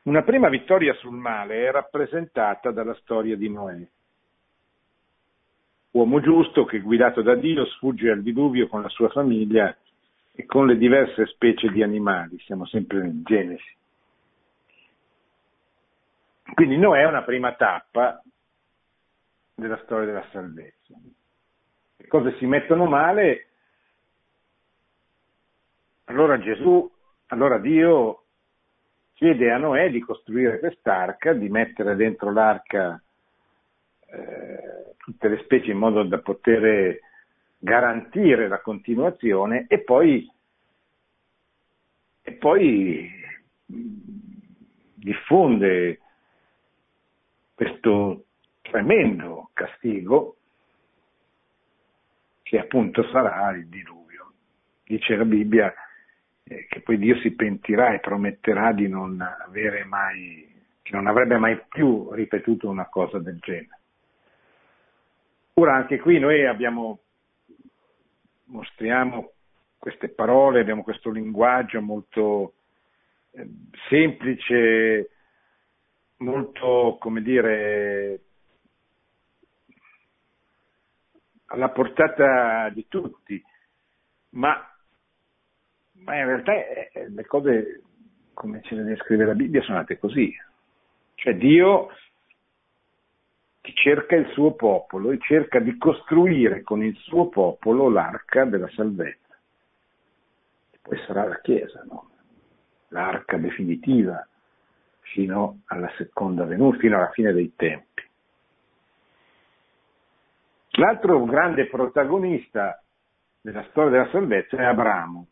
Una 0.03 0.23
prima 0.23 0.49
vittoria 0.49 0.93
sul 0.95 1.15
male 1.15 1.67
è 1.67 1.71
rappresentata 1.71 2.71
dalla 2.71 2.95
storia 2.95 3.35
di 3.35 3.49
Noè, 3.49 3.87
uomo 5.91 6.19
giusto 6.19 6.65
che 6.65 6.79
guidato 6.79 7.21
da 7.21 7.35
Dio 7.35 7.65
sfugge 7.65 8.11
al 8.11 8.21
diluvio 8.21 8.67
con 8.67 8.81
la 8.81 8.89
sua 8.89 9.09
famiglia 9.09 9.75
e 10.39 10.45
con 10.45 10.67
le 10.67 10.77
diverse 10.77 11.25
specie 11.25 11.67
di 11.67 11.83
animali, 11.83 12.39
siamo 12.39 12.65
sempre 12.65 12.99
in 12.99 13.23
Genesi. 13.23 13.75
Quindi 16.53 16.77
Noè 16.77 17.01
è 17.01 17.07
una 17.07 17.23
prima 17.23 17.55
tappa 17.55 18.23
della 19.53 19.77
storia 19.83 20.05
della 20.05 20.25
salvezza. 20.31 20.93
Le 21.97 22.07
cose 22.07 22.37
si 22.37 22.45
mettono 22.45 22.85
male, 22.85 23.47
allora 26.05 26.39
Gesù, 26.39 26.89
allora 27.27 27.57
Dio 27.57 28.23
chiede 29.15 29.51
a 29.51 29.57
Noè 29.57 29.91
di 29.91 29.99
costruire 29.99 30.59
quest'arca, 30.59 31.33
di 31.33 31.49
mettere 31.49 31.97
dentro 31.97 32.31
l'arca 32.31 32.97
eh, 34.05 34.95
tutte 34.95 35.27
le 35.27 35.39
specie 35.43 35.71
in 35.71 35.77
modo 35.79 36.01
da 36.03 36.19
poter 36.19 37.07
garantire 37.59 38.47
la 38.47 38.61
continuazione 38.61 39.65
e 39.67 39.79
poi, 39.79 40.31
e 42.21 42.31
poi 42.33 43.11
diffonde 44.95 45.99
questo 47.53 48.25
tremendo 48.61 49.49
castigo 49.53 50.37
che 52.41 52.57
appunto 52.57 53.03
sarà 53.11 53.51
il 53.51 53.67
diluvio. 53.67 54.33
Dice 54.83 55.15
la 55.15 55.25
Bibbia 55.25 55.71
eh, 56.43 56.65
che 56.67 56.81
poi 56.81 56.97
Dio 56.97 57.15
si 57.19 57.31
pentirà 57.31 57.93
e 57.93 57.99
prometterà 57.99 58.71
di 58.71 58.87
non 58.87 59.21
avere 59.21 59.83
mai, 59.83 60.51
che 60.81 60.95
non 60.95 61.05
avrebbe 61.05 61.37
mai 61.37 61.61
più 61.69 62.11
ripetuto 62.11 62.67
una 62.67 62.87
cosa 62.87 63.19
del 63.19 63.37
genere. 63.39 63.77
Ora 65.53 65.75
anche 65.75 65.99
qui 65.99 66.17
noi 66.17 66.45
abbiamo, 66.45 67.01
mostriamo 68.49 69.31
queste 69.77 70.09
parole, 70.09 70.59
abbiamo 70.59 70.83
questo 70.83 71.09
linguaggio 71.09 71.81
molto 71.81 72.53
eh, 73.31 73.47
semplice, 73.87 75.09
molto, 76.17 76.97
come 76.99 77.21
dire, 77.21 78.21
alla 81.45 81.69
portata 81.69 82.69
di 82.69 82.85
tutti, 82.87 83.41
ma, 84.31 84.55
ma 85.93 86.15
in 86.15 86.25
realtà 86.25 86.53
eh, 86.53 86.89
eh, 86.93 87.09
le 87.09 87.25
cose, 87.25 87.81
come 88.33 88.61
ce 88.63 88.75
le 88.75 88.83
descrive 88.83 89.25
la 89.25 89.33
Bibbia, 89.33 89.61
sono 89.61 89.77
andate 89.77 89.97
così. 89.97 90.35
Cioè 91.15 91.35
Dio 91.35 91.89
cerca 93.73 94.15
il 94.15 94.27
suo 94.33 94.53
popolo 94.53 95.11
e 95.11 95.19
cerca 95.19 95.59
di 95.59 95.77
costruire 95.77 96.61
con 96.61 96.83
il 96.83 96.95
suo 96.97 97.29
popolo 97.29 97.89
l'arca 97.89 98.45
della 98.45 98.69
salvezza. 98.69 99.37
E 100.71 100.77
poi 100.81 100.97
sarà 101.05 101.25
la 101.25 101.39
Chiesa, 101.41 101.83
no? 101.89 102.09
l'arca 102.89 103.37
definitiva 103.37 104.25
fino 105.01 105.61
alla 105.65 105.91
seconda 105.97 106.45
venuta, 106.45 106.77
fino 106.77 106.97
alla 106.97 107.11
fine 107.11 107.33
dei 107.33 107.53
tempi. 107.55 108.03
L'altro 110.71 111.23
grande 111.25 111.67
protagonista 111.67 112.81
della 113.41 113.65
storia 113.69 113.89
della 113.89 114.09
salvezza 114.11 114.57
è 114.57 114.63
Abramo. 114.63 115.27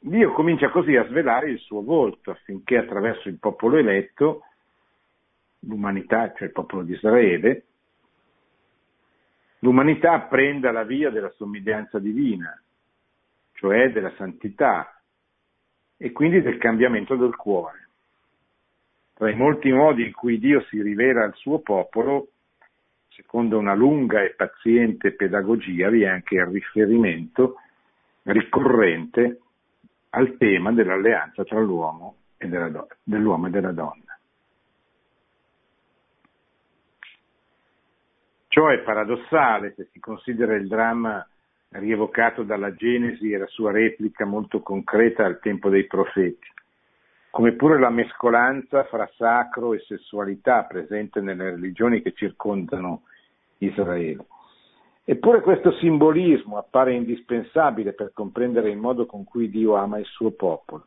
Dio 0.00 0.32
comincia 0.32 0.70
così 0.70 0.94
a 0.96 1.06
svelare 1.06 1.50
il 1.50 1.58
suo 1.58 1.82
volto 1.82 2.30
affinché 2.30 2.76
attraverso 2.78 3.28
il 3.28 3.38
popolo 3.38 3.76
eletto 3.76 4.42
l'umanità, 5.66 6.32
cioè 6.34 6.48
il 6.48 6.52
popolo 6.52 6.82
di 6.82 6.92
Israele, 6.92 7.64
l'umanità 9.60 10.20
prenda 10.20 10.70
la 10.70 10.84
via 10.84 11.10
della 11.10 11.30
somiglianza 11.36 11.98
divina, 11.98 12.60
cioè 13.52 13.90
della 13.90 14.12
santità 14.16 15.00
e 15.96 16.12
quindi 16.12 16.42
del 16.42 16.58
cambiamento 16.58 17.16
del 17.16 17.36
cuore. 17.36 17.88
Tra 19.14 19.30
i 19.30 19.36
molti 19.36 19.72
modi 19.72 20.04
in 20.04 20.12
cui 20.12 20.38
Dio 20.38 20.60
si 20.68 20.82
rivela 20.82 21.24
al 21.24 21.34
suo 21.34 21.60
popolo, 21.60 22.28
secondo 23.08 23.58
una 23.58 23.74
lunga 23.74 24.22
e 24.22 24.34
paziente 24.34 25.12
pedagogia, 25.12 25.88
vi 25.88 26.02
è 26.02 26.08
anche 26.08 26.34
il 26.34 26.46
riferimento 26.46 27.56
ricorrente 28.24 29.40
al 30.10 30.36
tema 30.36 30.72
dell'alleanza 30.72 31.44
tra 31.44 31.60
l'uomo 31.60 32.16
e 32.36 32.46
della, 32.48 32.86
dell'uomo 33.02 33.46
e 33.46 33.50
della 33.50 33.72
donna. 33.72 34.05
Ciò 38.56 38.68
è 38.68 38.78
paradossale 38.78 39.74
se 39.76 39.86
si 39.92 40.00
considera 40.00 40.54
il 40.54 40.66
dramma 40.66 41.22
rievocato 41.72 42.42
dalla 42.42 42.72
Genesi 42.72 43.30
e 43.30 43.36
la 43.36 43.46
sua 43.48 43.70
replica 43.70 44.24
molto 44.24 44.60
concreta 44.62 45.26
al 45.26 45.40
tempo 45.40 45.68
dei 45.68 45.84
profeti, 45.84 46.46
come 47.28 47.52
pure 47.52 47.78
la 47.78 47.90
mescolanza 47.90 48.84
fra 48.84 49.06
sacro 49.14 49.74
e 49.74 49.80
sessualità 49.80 50.64
presente 50.64 51.20
nelle 51.20 51.50
religioni 51.50 52.00
che 52.00 52.14
circondano 52.14 53.02
Israele. 53.58 54.24
Eppure 55.04 55.42
questo 55.42 55.72
simbolismo 55.72 56.56
appare 56.56 56.94
indispensabile 56.94 57.92
per 57.92 58.12
comprendere 58.14 58.70
il 58.70 58.78
modo 58.78 59.04
con 59.04 59.24
cui 59.24 59.50
Dio 59.50 59.74
ama 59.74 59.98
il 59.98 60.06
suo 60.06 60.30
popolo. 60.30 60.86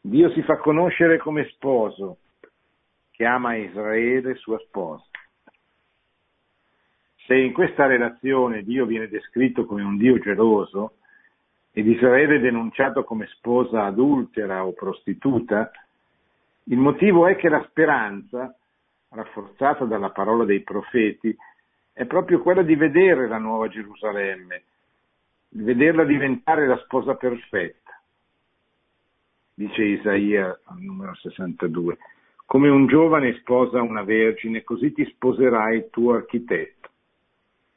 Dio 0.00 0.30
si 0.30 0.42
fa 0.42 0.56
conoscere 0.56 1.18
come 1.18 1.44
sposo 1.44 2.16
che 3.12 3.24
ama 3.24 3.54
Israele, 3.54 4.34
sua 4.34 4.58
sposa. 4.66 5.04
Se 7.26 7.34
in 7.34 7.52
questa 7.52 7.86
relazione 7.86 8.62
Dio 8.62 8.86
viene 8.86 9.08
descritto 9.08 9.66
come 9.66 9.82
un 9.82 9.96
Dio 9.96 10.16
geloso 10.20 10.98
ed 11.72 11.88
Israele 11.88 12.38
denunciato 12.38 13.02
come 13.02 13.26
sposa 13.26 13.84
adultera 13.84 14.64
o 14.64 14.72
prostituta, 14.72 15.72
il 16.68 16.78
motivo 16.78 17.26
è 17.26 17.34
che 17.34 17.48
la 17.48 17.64
speranza, 17.68 18.56
rafforzata 19.08 19.84
dalla 19.84 20.10
parola 20.10 20.44
dei 20.44 20.60
profeti, 20.60 21.36
è 21.92 22.04
proprio 22.04 22.40
quella 22.40 22.62
di 22.62 22.76
vedere 22.76 23.26
la 23.26 23.38
nuova 23.38 23.66
Gerusalemme, 23.68 24.62
di 25.48 25.64
vederla 25.64 26.04
diventare 26.04 26.66
la 26.68 26.78
sposa 26.84 27.16
perfetta. 27.16 28.00
Dice 29.52 29.82
Isaia 29.82 30.60
al 30.64 30.78
numero 30.78 31.14
62, 31.16 31.98
come 32.44 32.68
un 32.68 32.86
giovane 32.86 33.34
sposa 33.40 33.82
una 33.82 34.04
vergine, 34.04 34.62
così 34.62 34.92
ti 34.92 35.04
sposerai 35.04 35.76
il 35.76 35.88
tuo 35.90 36.14
architetto. 36.14 36.90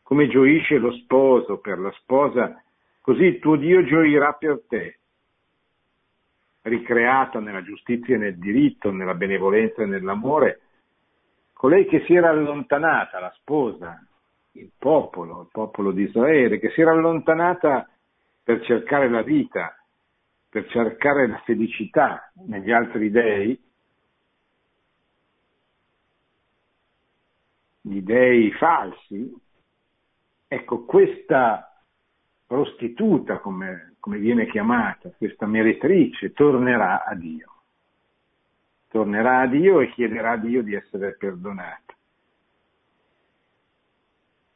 Come 0.09 0.27
gioisce 0.27 0.79
lo 0.79 0.91
sposo 0.93 1.59
per 1.59 1.77
la 1.77 1.91
sposa, 1.91 2.59
così 2.99 3.25
il 3.25 3.37
tuo 3.37 3.57
Dio 3.57 3.83
gioirà 3.83 4.33
per 4.33 4.63
te. 4.67 4.97
Ricreata 6.63 7.39
nella 7.39 7.61
giustizia 7.61 8.15
e 8.15 8.17
nel 8.17 8.39
diritto, 8.39 8.89
nella 8.89 9.13
benevolenza 9.13 9.83
e 9.83 9.85
nell'amore, 9.85 10.61
colei 11.53 11.85
che 11.85 12.03
si 12.05 12.15
era 12.15 12.29
allontanata, 12.29 13.19
la 13.19 13.31
sposa, 13.35 14.03
il 14.53 14.71
popolo, 14.79 15.41
il 15.41 15.49
popolo 15.51 15.91
di 15.91 16.01
Israele, 16.01 16.57
che 16.57 16.71
si 16.71 16.81
era 16.81 16.89
allontanata 16.89 17.87
per 18.43 18.65
cercare 18.65 19.11
la 19.11 19.21
vita, 19.21 19.77
per 20.49 20.67
cercare 20.69 21.27
la 21.27 21.39
felicità 21.45 22.31
negli 22.47 22.71
altri 22.71 23.11
dei, 23.11 23.63
gli 27.81 28.01
dei 28.01 28.51
falsi, 28.53 29.47
Ecco, 30.51 30.83
questa 30.83 31.79
prostituta, 32.47 33.37
come, 33.37 33.93
come 33.99 34.17
viene 34.17 34.47
chiamata, 34.47 35.11
questa 35.15 35.45
meretrice, 35.45 36.33
tornerà 36.33 37.05
a 37.05 37.13
Dio. 37.13 37.53
Tornerà 38.87 39.41
a 39.41 39.45
Dio 39.45 39.79
e 39.79 39.91
chiederà 39.91 40.31
a 40.31 40.37
Dio 40.37 40.63
di 40.63 40.73
essere 40.73 41.15
perdonata. 41.19 41.93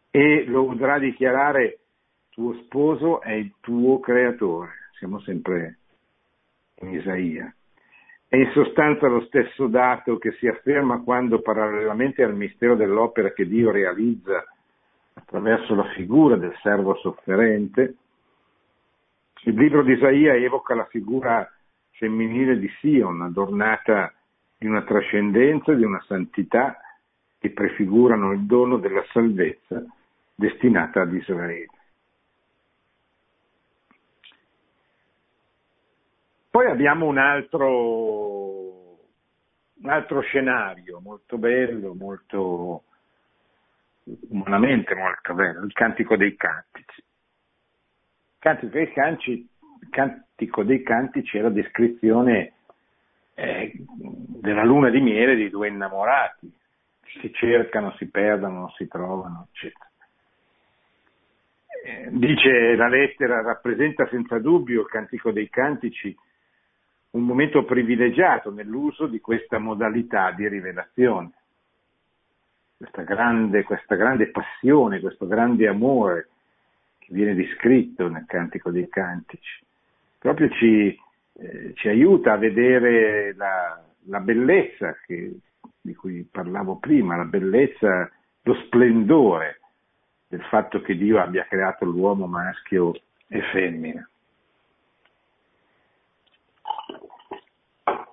E 0.10 0.46
lo 0.46 0.64
udrà 0.64 0.98
dichiarare, 0.98 1.82
tuo 2.30 2.56
sposo 2.64 3.22
è 3.22 3.34
il 3.34 3.54
tuo 3.60 4.00
creatore. 4.00 4.72
Siamo 4.98 5.20
sempre 5.20 5.78
in 6.80 6.90
Isaia. 6.90 7.54
È 8.28 8.36
in 8.36 8.50
sostanza 8.52 9.06
lo 9.06 9.22
stesso 9.26 9.68
dato 9.68 10.18
che 10.18 10.32
si 10.40 10.48
afferma 10.48 11.04
quando, 11.04 11.40
parallelamente 11.42 12.24
al 12.24 12.36
mistero 12.36 12.76
dell'opera 12.76 13.32
che 13.32 13.48
Dio 13.48 13.70
realizza 13.70 14.44
attraverso 15.14 15.76
la 15.76 15.90
figura 15.96 16.36
del 16.36 16.56
servo 16.62 16.96
sofferente. 16.96 17.96
Il 19.44 19.56
libro 19.56 19.84
di 19.84 19.94
Isaia 19.94 20.34
evoca 20.36 20.74
la 20.74 20.86
figura 20.86 21.50
femminile 21.92 22.58
di 22.58 22.70
Sion, 22.80 23.22
adornata 23.22 24.14
di 24.58 24.68
una 24.68 24.84
trascendenza, 24.84 25.74
di 25.74 25.84
una 25.84 26.02
santità 26.08 26.78
che 27.40 27.52
prefigurano 27.52 28.32
il 28.32 28.46
dono 28.46 28.78
della 28.78 29.04
salvezza 29.12 29.84
destinata 30.36 31.02
ad 31.02 31.14
Israele. 31.14 31.68
Poi 36.50 36.68
abbiamo 36.68 37.08
un 37.08 37.18
altro, 37.18 37.70
un 39.74 39.90
altro 39.90 40.22
scenario 40.22 41.00
molto 41.00 41.38
bello, 41.38 41.96
molto 41.96 42.84
umanamente 44.30 44.96
molto 44.96 45.34
bello, 45.34 45.64
il 45.66 45.74
Cantico 45.74 46.16
dei 46.16 46.36
Cantici. 46.36 47.04
Cantico 48.40 48.72
dei 48.74 48.92
Cantici, 48.92 49.48
Cantico 49.90 50.64
dei 50.64 50.84
Cantici 50.84 51.38
è 51.38 51.42
la 51.42 51.50
descrizione 51.50 52.54
eh, 53.36 53.74
della 54.42 54.64
luna 54.64 54.90
di 54.90 55.00
miele 55.00 55.36
di 55.36 55.50
due 55.50 55.70
innamorati, 55.70 56.52
si 57.22 57.32
cercano, 57.34 57.94
si 57.98 58.10
perdono, 58.10 58.70
si 58.78 58.88
trovano, 58.88 59.48
eccetera. 59.52 59.90
Eh, 61.86 62.10
dice 62.12 62.76
la 62.76 62.88
lettera, 62.88 63.42
rappresenta 63.42 64.08
senza 64.08 64.40
dubbio 64.40 64.82
il 64.82 64.88
Cantico 64.88 65.32
dei 65.32 65.50
Cantici 65.50 66.16
un 67.12 67.24
momento 67.24 67.64
privilegiato 67.64 68.52
nell'uso 68.52 69.06
di 69.06 69.20
questa 69.20 69.60
modalità 69.60 70.32
di 70.32 70.48
rivelazione. 70.48 71.32
Questa 72.84 73.04
grande, 73.04 73.64
questa 73.64 73.96
grande 73.96 74.30
passione, 74.30 75.00
questo 75.00 75.26
grande 75.26 75.70
amore 75.70 76.28
che 77.00 77.14
viene 77.14 77.34
descritto 77.34 78.10
nel 78.10 78.26
Cantico 78.28 78.72
dei 78.72 78.90
Cantici, 78.90 79.64
proprio 80.20 80.50
ci, 80.50 81.00
eh, 81.40 81.72
ci 81.76 81.88
aiuta 81.88 82.34
a 82.34 82.38
vedere 82.38 83.34
la, 83.36 83.82
la 84.08 84.20
bellezza 84.20 84.98
che, 85.06 85.32
di 85.80 85.96
cui 85.96 86.28
parlavo 86.30 86.76
prima, 86.76 87.16
la 87.16 87.24
bellezza, 87.24 88.12
lo 88.42 88.54
splendore 88.66 89.62
del 90.28 90.44
fatto 90.50 90.82
che 90.82 90.98
Dio 90.98 91.22
abbia 91.22 91.46
creato 91.46 91.86
l'uomo 91.86 92.28
maschio 92.28 92.92
e 93.28 93.42
femmina. 93.54 94.06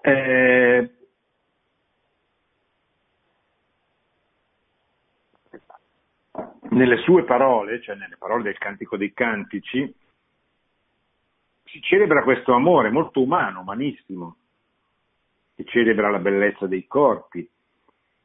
Eh, 0.02 0.90
nelle 6.70 6.98
sue 6.98 7.24
parole, 7.24 7.80
cioè 7.80 7.94
nelle 7.96 8.16
parole 8.16 8.42
del 8.42 8.58
Cantico 8.58 8.96
dei 8.96 9.12
Cantici, 9.12 9.94
si 11.64 11.80
celebra 11.82 12.22
questo 12.22 12.52
amore 12.52 12.90
molto 12.90 13.22
umano, 13.22 13.60
umanissimo, 13.60 14.36
che 15.54 15.64
celebra 15.64 16.10
la 16.10 16.18
bellezza 16.18 16.66
dei 16.66 16.86
corpi 16.86 17.48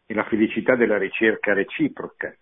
e 0.05 0.13
la 0.13 0.23
felicità 0.25 0.75
della 0.75 0.97
ricerca 0.97 1.53
reciproca 1.53 2.35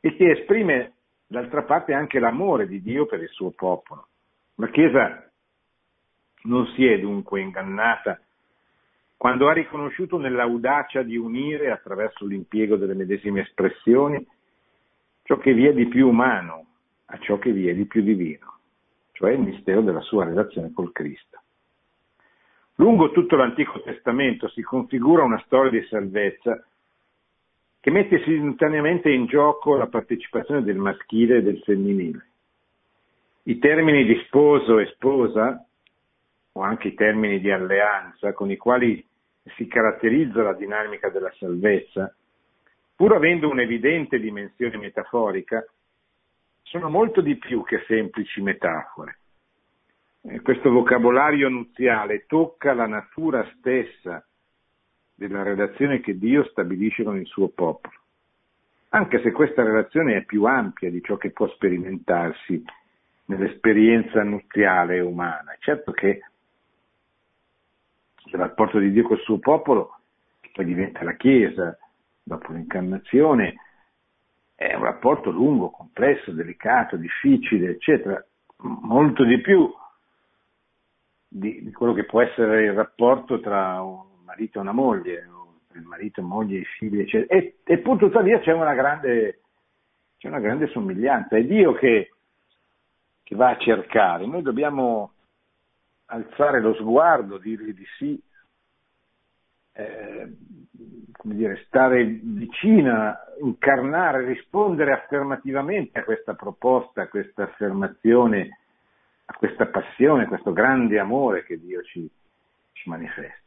e 0.00 0.16
che 0.16 0.30
esprime 0.30 0.94
d'altra 1.26 1.62
parte 1.62 1.92
anche 1.92 2.18
l'amore 2.18 2.66
di 2.66 2.80
Dio 2.80 3.06
per 3.06 3.22
il 3.22 3.28
suo 3.28 3.50
popolo. 3.50 4.08
La 4.56 4.68
Chiesa 4.68 5.30
non 6.42 6.66
si 6.74 6.86
è 6.86 6.98
dunque 6.98 7.40
ingannata 7.40 8.20
quando 9.20 9.48
ha 9.48 9.52
riconosciuto 9.52 10.16
nell'audacia 10.16 11.02
di 11.02 11.14
unire 11.14 11.70
attraverso 11.70 12.24
l'impiego 12.24 12.76
delle 12.76 12.94
medesime 12.94 13.42
espressioni 13.42 14.26
ciò 15.24 15.36
che 15.36 15.52
vi 15.52 15.66
è 15.66 15.74
di 15.74 15.88
più 15.88 16.08
umano 16.08 16.64
a 17.04 17.18
ciò 17.18 17.38
che 17.38 17.52
vi 17.52 17.68
è 17.68 17.74
di 17.74 17.84
più 17.84 18.00
divino, 18.00 18.60
cioè 19.12 19.32
il 19.32 19.40
mistero 19.40 19.82
della 19.82 20.00
sua 20.00 20.24
relazione 20.24 20.72
col 20.72 20.92
Cristo. 20.92 21.38
Lungo 22.76 23.10
tutto 23.10 23.36
l'Antico 23.36 23.82
Testamento 23.82 24.48
si 24.48 24.62
configura 24.62 25.22
una 25.22 25.42
storia 25.44 25.70
di 25.70 25.86
salvezza 25.88 26.66
che 27.78 27.90
mette 27.90 28.22
simultaneamente 28.22 29.10
in 29.10 29.26
gioco 29.26 29.76
la 29.76 29.88
partecipazione 29.88 30.62
del 30.62 30.78
maschile 30.78 31.36
e 31.36 31.42
del 31.42 31.58
femminile. 31.58 32.26
I 33.42 33.58
termini 33.58 34.06
di 34.06 34.18
sposo 34.24 34.78
e 34.78 34.86
sposa 34.94 35.62
o 36.52 36.62
anche 36.62 36.88
i 36.88 36.94
termini 36.94 37.38
di 37.38 37.50
alleanza 37.50 38.32
con 38.32 38.50
i 38.50 38.56
quali 38.56 39.08
si 39.56 39.66
caratterizza 39.66 40.42
la 40.42 40.54
dinamica 40.54 41.08
della 41.08 41.32
salvezza, 41.38 42.14
pur 42.94 43.14
avendo 43.14 43.48
un'evidente 43.48 44.18
dimensione 44.18 44.76
metaforica, 44.76 45.64
sono 46.62 46.88
molto 46.88 47.20
di 47.20 47.36
più 47.36 47.64
che 47.64 47.82
semplici 47.86 48.40
metafore. 48.40 49.18
Eh, 50.22 50.40
questo 50.42 50.70
vocabolario 50.70 51.48
nuziale 51.48 52.26
tocca 52.26 52.74
la 52.74 52.86
natura 52.86 53.44
stessa 53.56 54.24
della 55.14 55.42
relazione 55.42 56.00
che 56.00 56.18
Dio 56.18 56.44
stabilisce 56.44 57.02
con 57.02 57.18
il 57.18 57.26
suo 57.26 57.48
popolo, 57.48 57.94
anche 58.90 59.20
se 59.22 59.32
questa 59.32 59.62
relazione 59.62 60.16
è 60.16 60.24
più 60.24 60.44
ampia 60.44 60.90
di 60.90 61.02
ciò 61.02 61.16
che 61.16 61.30
può 61.30 61.48
sperimentarsi 61.48 62.62
nell'esperienza 63.26 64.22
nuziale 64.22 65.00
umana. 65.00 65.56
Certo 65.58 65.92
che 65.92 66.20
il 68.32 68.38
rapporto 68.38 68.78
di 68.78 68.90
Dio 68.92 69.04
col 69.04 69.20
suo 69.20 69.38
popolo, 69.38 69.98
che 70.40 70.50
poi 70.52 70.64
diventa 70.64 71.02
la 71.02 71.14
Chiesa 71.16 71.76
dopo 72.22 72.52
l'incarnazione, 72.52 73.54
è 74.54 74.74
un 74.74 74.82
rapporto 74.82 75.30
lungo, 75.30 75.70
complesso, 75.70 76.32
delicato, 76.32 76.96
difficile, 76.96 77.70
eccetera, 77.70 78.22
molto 78.58 79.24
di 79.24 79.40
più 79.40 79.72
di, 81.26 81.62
di 81.62 81.72
quello 81.72 81.92
che 81.92 82.04
può 82.04 82.20
essere 82.20 82.64
il 82.64 82.72
rapporto 82.72 83.40
tra 83.40 83.80
un 83.80 84.24
marito 84.24 84.58
e 84.58 84.60
una 84.60 84.72
moglie, 84.72 85.26
o 85.26 85.60
il 85.74 85.82
marito, 85.82 86.22
moglie 86.22 86.58
e 86.58 86.64
figli, 86.64 87.00
eccetera. 87.00 87.40
E, 87.40 87.58
e 87.64 87.78
pur 87.78 87.98
tuttavia 87.98 88.38
c'è 88.40 88.52
una 88.52 88.74
grande, 88.74 89.40
c'è 90.18 90.28
una 90.28 90.40
grande 90.40 90.66
somiglianza, 90.68 91.36
è 91.36 91.44
Dio 91.44 91.72
che, 91.72 92.12
che 93.22 93.34
va 93.34 93.50
a 93.50 93.58
cercare, 93.58 94.26
noi 94.26 94.42
dobbiamo 94.42 95.12
alzare 96.10 96.60
lo 96.60 96.74
sguardo, 96.74 97.38
dirgli 97.38 97.72
di 97.72 97.86
sì, 97.96 98.20
eh, 99.72 100.36
come 101.12 101.34
dire, 101.34 101.64
stare 101.66 102.04
vicina, 102.04 103.18
incarnare, 103.40 104.24
rispondere 104.24 104.92
affermativamente 104.92 106.00
a 106.00 106.04
questa 106.04 106.34
proposta, 106.34 107.02
a 107.02 107.08
questa 107.08 107.44
affermazione, 107.44 108.58
a 109.26 109.34
questa 109.34 109.66
passione, 109.66 110.24
a 110.24 110.28
questo 110.28 110.52
grande 110.52 110.98
amore 110.98 111.44
che 111.44 111.58
Dio 111.58 111.82
ci, 111.82 112.08
ci 112.72 112.88
manifesta. 112.88 113.38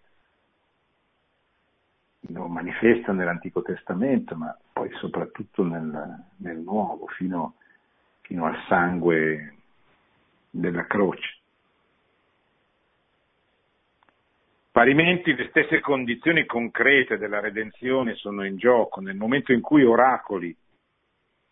Lo 2.27 2.47
manifesta 2.47 3.11
nell'Antico 3.11 3.61
Testamento, 3.61 4.35
ma 4.35 4.57
poi 4.71 4.89
soprattutto 4.93 5.63
nel, 5.63 6.23
nel 6.37 6.57
Nuovo, 6.57 7.07
fino, 7.07 7.55
fino 8.21 8.45
al 8.45 8.55
sangue 8.69 9.55
della 10.49 10.85
croce. 10.85 11.42
Parimenti 14.73 15.35
le 15.35 15.49
stesse 15.49 15.81
condizioni 15.81 16.47
concrete 16.47 17.19
della 17.19 17.39
redenzione 17.39 18.15
sono 18.15 18.43
in 18.43 18.57
gioco 18.57 19.01
nel 19.01 19.15
momento 19.15 19.53
in 19.53 19.61
cui 19.61 19.85
oracoli 19.85 20.57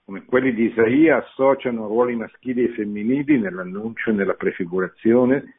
come 0.03 0.25
quelli 0.25 0.55
di 0.55 0.71
Isaia 0.71 1.17
associano 1.17 1.85
ruoli 1.85 2.15
maschili 2.15 2.63
e 2.63 2.73
femminili 2.73 3.37
nell'annuncio 3.37 4.09
e 4.09 4.13
nella 4.13 4.33
prefigurazione 4.33 5.53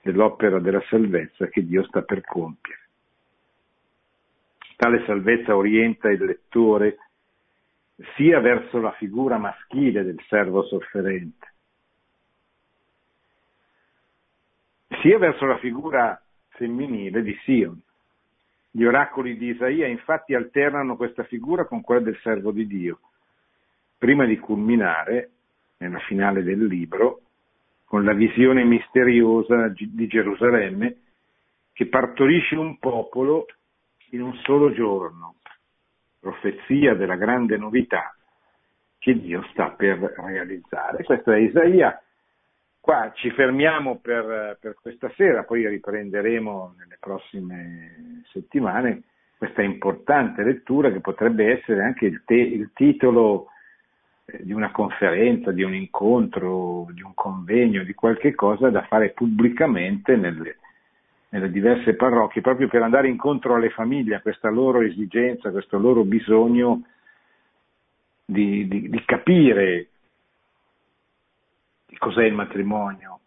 dell'opera 0.00 0.58
della 0.60 0.82
salvezza 0.88 1.46
che 1.48 1.66
Dio 1.66 1.84
sta 1.84 2.00
per 2.00 2.22
compiere. 2.22 2.88
Tale 4.76 5.04
salvezza 5.04 5.54
orienta 5.54 6.08
il 6.08 6.24
lettore 6.24 6.96
sia 8.16 8.40
verso 8.40 8.80
la 8.80 8.92
figura 8.92 9.36
maschile 9.36 10.04
del 10.04 10.22
servo 10.26 10.62
sofferente, 10.62 11.52
sia 15.02 15.18
verso 15.18 15.44
la 15.44 15.58
figura 15.58 16.18
femminile 16.54 17.22
di 17.22 17.36
Sion. 17.44 17.80
Gli 18.70 18.84
oracoli 18.84 19.36
di 19.36 19.48
Isaia 19.50 19.86
infatti 19.86 20.34
alternano 20.34 20.96
questa 20.96 21.22
figura 21.24 21.64
con 21.64 21.80
quella 21.80 22.00
del 22.00 22.18
servo 22.22 22.50
di 22.50 22.66
Dio, 22.66 22.98
prima 23.96 24.24
di 24.24 24.38
culminare, 24.38 25.30
nella 25.76 26.00
finale 26.00 26.42
del 26.42 26.66
libro, 26.66 27.20
con 27.84 28.04
la 28.04 28.12
visione 28.12 28.64
misteriosa 28.64 29.68
di 29.68 30.06
Gerusalemme 30.06 30.96
che 31.72 31.86
partorisce 31.86 32.56
un 32.56 32.78
popolo 32.78 33.46
in 34.10 34.22
un 34.22 34.34
solo 34.42 34.72
giorno, 34.72 35.36
profezia 36.18 36.94
della 36.94 37.16
grande 37.16 37.56
novità 37.56 38.14
che 38.98 39.20
Dio 39.20 39.44
sta 39.50 39.70
per 39.70 39.98
realizzare. 39.98 41.04
Questo 41.04 41.30
è 41.32 41.38
Isaia 41.38 42.00
Qua 42.84 43.12
ci 43.14 43.30
fermiamo 43.30 43.96
per, 43.96 44.58
per, 44.60 44.76
questa 44.78 45.10
sera, 45.16 45.44
poi 45.44 45.66
riprenderemo 45.66 46.74
nelle 46.76 46.98
prossime 47.00 48.24
settimane 48.30 49.04
questa 49.38 49.62
importante 49.62 50.42
lettura 50.42 50.92
che 50.92 51.00
potrebbe 51.00 51.50
essere 51.50 51.82
anche 51.82 52.04
il, 52.04 52.20
te, 52.26 52.34
il 52.34 52.72
titolo 52.74 53.46
eh, 54.26 54.44
di 54.44 54.52
una 54.52 54.70
conferenza, 54.70 55.50
di 55.50 55.62
un 55.62 55.72
incontro, 55.72 56.86
di 56.90 57.00
un 57.00 57.14
convegno, 57.14 57.84
di 57.84 57.94
qualche 57.94 58.34
cosa 58.34 58.68
da 58.68 58.82
fare 58.82 59.12
pubblicamente 59.12 60.16
nelle, 60.16 60.58
nelle 61.30 61.50
diverse 61.50 61.94
parrocchie, 61.94 62.42
proprio 62.42 62.68
per 62.68 62.82
andare 62.82 63.08
incontro 63.08 63.54
alle 63.54 63.70
famiglie, 63.70 64.16
a 64.16 64.20
questa 64.20 64.50
loro 64.50 64.82
esigenza, 64.82 65.48
a 65.48 65.52
questo 65.52 65.78
loro 65.78 66.04
bisogno 66.04 66.82
di, 68.26 68.68
di, 68.68 68.90
di 68.90 69.02
capire 69.06 69.88
cos'è 71.98 72.24
il 72.24 72.34
matrimonio 72.34 73.20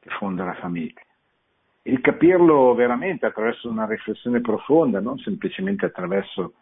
che 0.00 0.10
fonda 0.10 0.44
la 0.44 0.54
famiglia. 0.54 1.00
E 1.82 1.90
di 1.90 2.00
capirlo 2.00 2.74
veramente 2.74 3.26
attraverso 3.26 3.68
una 3.68 3.86
riflessione 3.86 4.40
profonda, 4.40 5.00
non 5.00 5.18
semplicemente 5.18 5.86
attraverso 5.86 6.54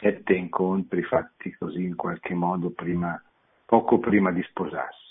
sette 0.00 0.34
incontri 0.34 1.02
fatti 1.02 1.54
così 1.56 1.84
in 1.84 1.96
qualche 1.96 2.34
modo 2.34 2.70
prima, 2.70 3.20
poco 3.64 3.98
prima 3.98 4.30
di 4.30 4.42
sposarsi. 4.42 5.09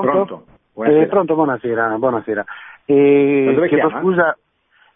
Pronto? 0.00 0.24
Pronto, 0.24 0.44
buonasera. 0.72 1.02
Eh, 1.02 1.06
pronto, 1.06 1.34
buonasera. 1.34 1.98
buonasera. 1.98 2.44
Eh, 2.84 3.52
dove 3.54 3.68
chiedo 3.68 3.90
scusa, 4.00 4.36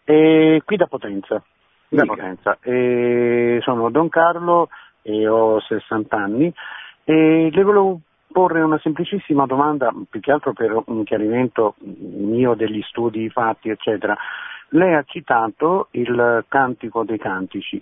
eh, 0.03 0.61
qui 0.65 0.77
da 0.77 0.87
Potenza. 0.87 1.41
Da 1.87 2.05
Potenza. 2.05 2.57
Eh, 2.61 3.59
sono 3.61 3.89
Don 3.89 4.09
Carlo 4.09 4.69
e 5.01 5.27
ho 5.27 5.59
60 5.59 6.15
anni 6.15 6.53
e 7.03 7.49
le 7.51 7.63
volevo 7.63 7.99
porre 8.31 8.61
una 8.61 8.77
semplicissima 8.77 9.45
domanda, 9.45 9.91
più 10.09 10.19
che 10.19 10.31
altro 10.31 10.53
per 10.53 10.83
un 10.85 11.03
chiarimento 11.03 11.75
mio 11.79 12.53
degli 12.53 12.81
studi 12.83 13.29
fatti, 13.29 13.69
eccetera. 13.69 14.15
Lei 14.69 14.93
ha 14.93 15.03
citato 15.03 15.87
il 15.91 16.45
Cantico 16.47 17.03
dei 17.03 17.17
Cantici. 17.17 17.81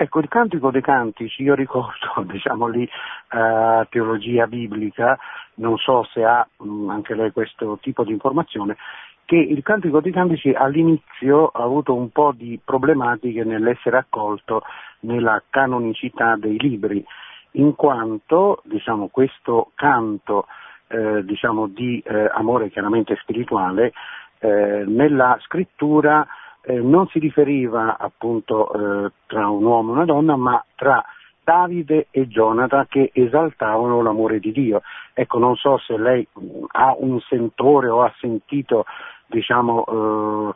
Ecco, 0.00 0.20
il 0.20 0.28
Cantico 0.28 0.70
dei 0.70 0.80
Cantici, 0.80 1.42
io 1.42 1.56
ricordo, 1.56 2.22
diciamo 2.30 2.68
lì, 2.68 2.84
eh, 2.84 3.86
teologia 3.90 4.46
biblica, 4.46 5.18
non 5.54 5.76
so 5.76 6.04
se 6.12 6.22
ha 6.22 6.46
mh, 6.56 6.88
anche 6.88 7.16
lei 7.16 7.32
questo 7.32 7.80
tipo 7.82 8.04
di 8.04 8.12
informazione, 8.12 8.76
che 9.24 9.34
il 9.34 9.60
Cantico 9.64 10.00
dei 10.00 10.12
Cantici 10.12 10.52
all'inizio 10.52 11.48
ha 11.48 11.64
avuto 11.64 11.96
un 11.96 12.10
po' 12.10 12.30
di 12.32 12.60
problematiche 12.64 13.42
nell'essere 13.42 13.96
accolto 13.96 14.62
nella 15.00 15.42
canonicità 15.50 16.36
dei 16.36 16.60
libri, 16.60 17.04
in 17.52 17.74
quanto 17.74 18.62
diciamo, 18.66 19.08
questo 19.08 19.72
canto 19.74 20.46
eh, 20.86 21.24
diciamo, 21.24 21.66
di 21.66 22.00
eh, 22.06 22.30
amore 22.34 22.70
chiaramente 22.70 23.16
spirituale 23.16 23.92
eh, 24.38 24.84
nella 24.86 25.36
scrittura 25.40 26.24
eh, 26.68 26.80
non 26.80 27.08
si 27.08 27.18
riferiva 27.18 27.96
appunto 27.96 29.06
eh, 29.06 29.12
tra 29.26 29.48
un 29.48 29.64
uomo 29.64 29.92
e 29.92 29.94
una 29.94 30.04
donna, 30.04 30.36
ma 30.36 30.62
tra 30.74 31.02
Davide 31.42 32.08
e 32.10 32.28
Jonathan 32.28 32.86
che 32.86 33.10
esaltavano 33.14 34.02
l'amore 34.02 34.38
di 34.38 34.52
Dio. 34.52 34.82
Ecco, 35.14 35.38
non 35.38 35.56
so 35.56 35.78
se 35.78 35.96
lei 35.96 36.28
ha 36.72 36.94
un 36.98 37.18
sentore 37.20 37.88
o 37.88 38.02
ha 38.02 38.12
sentito, 38.18 38.84
diciamo, 39.26 39.84
eh, 39.86 40.54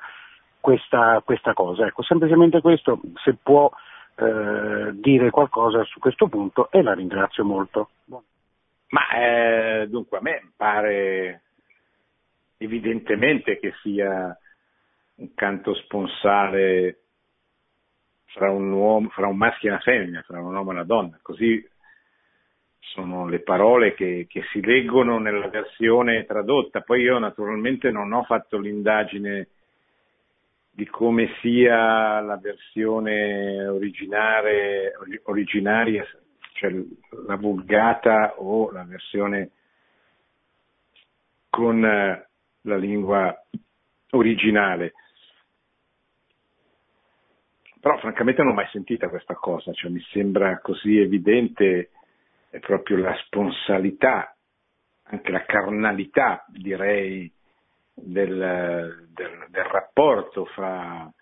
questa, 0.60 1.22
questa, 1.24 1.54
cosa. 1.54 1.86
Ecco, 1.86 2.02
semplicemente 2.02 2.60
questo, 2.60 3.00
se 3.24 3.34
può 3.42 3.70
eh, 4.16 4.90
dire 4.92 5.30
qualcosa 5.30 5.82
su 5.84 5.98
questo 5.98 6.28
punto 6.28 6.70
e 6.70 6.82
la 6.82 6.92
ringrazio 6.92 7.42
molto. 7.42 7.88
Ma 8.88 9.08
eh, 9.14 9.86
dunque 9.88 10.18
a 10.18 10.20
me 10.20 10.50
pare 10.54 11.40
evidentemente 12.58 13.58
che 13.58 13.72
sia 13.80 14.36
un 15.22 15.34
canto 15.34 15.74
sponsale 15.74 16.98
fra 18.26 18.50
un, 18.50 18.72
uomo, 18.72 19.08
fra 19.10 19.28
un 19.28 19.36
maschio 19.36 19.68
e 19.68 19.72
una 19.72 19.80
femmina, 19.80 20.22
fra 20.22 20.40
un 20.40 20.54
uomo 20.54 20.70
e 20.70 20.74
una 20.74 20.84
donna, 20.84 21.18
così 21.22 21.68
sono 22.80 23.28
le 23.28 23.40
parole 23.40 23.94
che, 23.94 24.26
che, 24.28 24.42
si 24.50 24.60
leggono 24.60 25.18
nella 25.18 25.48
versione 25.48 26.24
tradotta. 26.24 26.80
Poi 26.80 27.02
io 27.02 27.18
naturalmente 27.18 27.90
non 27.90 28.12
ho 28.12 28.24
fatto 28.24 28.58
l'indagine 28.58 29.48
di 30.70 30.86
come 30.86 31.34
sia 31.40 32.20
la 32.20 32.38
versione 32.38 33.66
originaria, 33.66 36.04
cioè 36.54 36.74
la 37.26 37.36
vulgata 37.36 38.34
o 38.38 38.70
la 38.72 38.84
versione 38.84 39.50
con 41.48 41.80
la 41.80 42.76
lingua 42.76 43.34
originale. 44.10 44.94
Però 47.82 47.98
francamente 47.98 48.42
non 48.42 48.52
ho 48.52 48.54
mai 48.54 48.68
sentita 48.70 49.08
questa 49.08 49.34
cosa, 49.34 49.72
cioè 49.72 49.90
mi 49.90 50.00
sembra 50.12 50.60
così 50.60 51.00
evidente 51.00 51.90
proprio 52.60 52.98
la 52.98 53.12
sponsalità, 53.24 54.36
anche 55.06 55.32
la 55.32 55.44
carnalità 55.44 56.44
direi 56.46 57.28
del, 57.92 59.08
del, 59.12 59.46
del 59.48 59.64
rapporto 59.64 60.44
fra, 60.44 61.12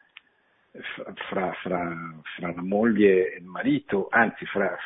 fra, 0.70 1.14
fra, 1.30 1.52
fra, 1.62 2.52
la 2.52 2.62
moglie 2.62 3.32
e 3.32 3.38
il 3.38 3.46
marito, 3.46 4.08
anzi 4.10 4.44
fra, 4.44 4.76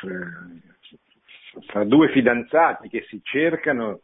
due 1.83 2.09
fidanzati 2.11 2.87
che 2.87 3.03
si 3.09 3.19
cercano 3.21 3.99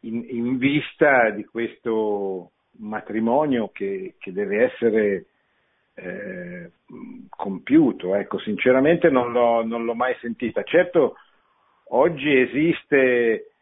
in, 0.00 0.24
in 0.26 0.56
vista 0.56 1.28
di 1.28 1.44
questo 1.44 2.52
matrimonio 2.78 3.68
che, 3.68 4.14
che 4.18 4.32
deve 4.32 4.72
essere 4.72 5.26
eh, 5.94 6.70
compiuto. 7.28 8.14
Ecco, 8.14 8.38
sinceramente 8.38 9.10
non 9.10 9.32
l'ho, 9.32 9.64
non 9.64 9.84
l'ho 9.84 9.94
mai 9.94 10.14
sentita. 10.20 10.62
Certo, 10.62 11.16
oggi 11.88 12.36
esiste 12.36 13.52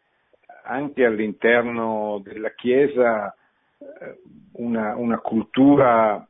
anche 0.63 1.05
all'interno 1.05 2.21
della 2.23 2.51
Chiesa 2.51 3.33
eh, 3.77 4.19
una, 4.53 4.95
una 4.95 5.19
cultura 5.19 6.25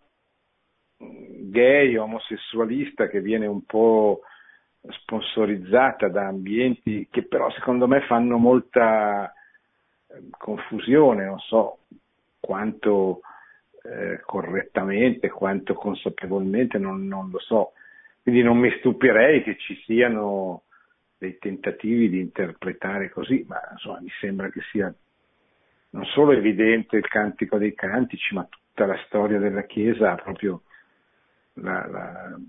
gay, 0.97 1.95
omosessualista 1.95 3.07
che 3.07 3.21
viene 3.21 3.47
un 3.47 3.65
po' 3.65 4.21
sponsorizzata 4.87 6.07
da 6.07 6.27
ambienti 6.27 7.07
che 7.11 7.23
però 7.23 7.51
secondo 7.51 7.87
me 7.87 8.01
fanno 8.01 8.37
molta 8.37 9.31
eh, 9.31 10.29
confusione, 10.37 11.25
non 11.25 11.39
so 11.39 11.79
quanto 12.39 13.21
eh, 13.83 14.21
correttamente, 14.25 15.29
quanto 15.29 15.73
consapevolmente, 15.73 16.77
non, 16.77 17.07
non, 17.07 17.29
lo 17.29 17.39
so. 17.39 17.73
Quindi 18.21 18.43
non 18.43 18.57
mi 18.57 18.71
stupirei 18.77 19.43
che 19.43 19.57
ci 19.57 19.75
siano 19.85 20.63
dei 21.17 21.37
tentativi 21.37 22.09
di 22.09 22.19
interpretare 22.19 23.09
così, 23.09 23.45
ma 23.47 23.59
insomma 23.71 23.99
mi 24.01 24.11
sembra 24.19 24.49
che 24.49 24.61
sia 24.71 24.93
non 25.91 26.05
solo 26.05 26.31
evidente 26.31 26.97
il 26.97 27.07
cantico 27.07 27.57
dei 27.57 27.73
cantici, 27.73 28.33
ma 28.33 28.47
tutta 28.49 28.85
la 28.85 28.97
storia 29.05 29.39
della 29.39 29.63
Chiesa 29.63 30.11
ha 30.11 30.15
proprio 30.15 30.61
la, 31.53 31.85
la, 31.87 32.39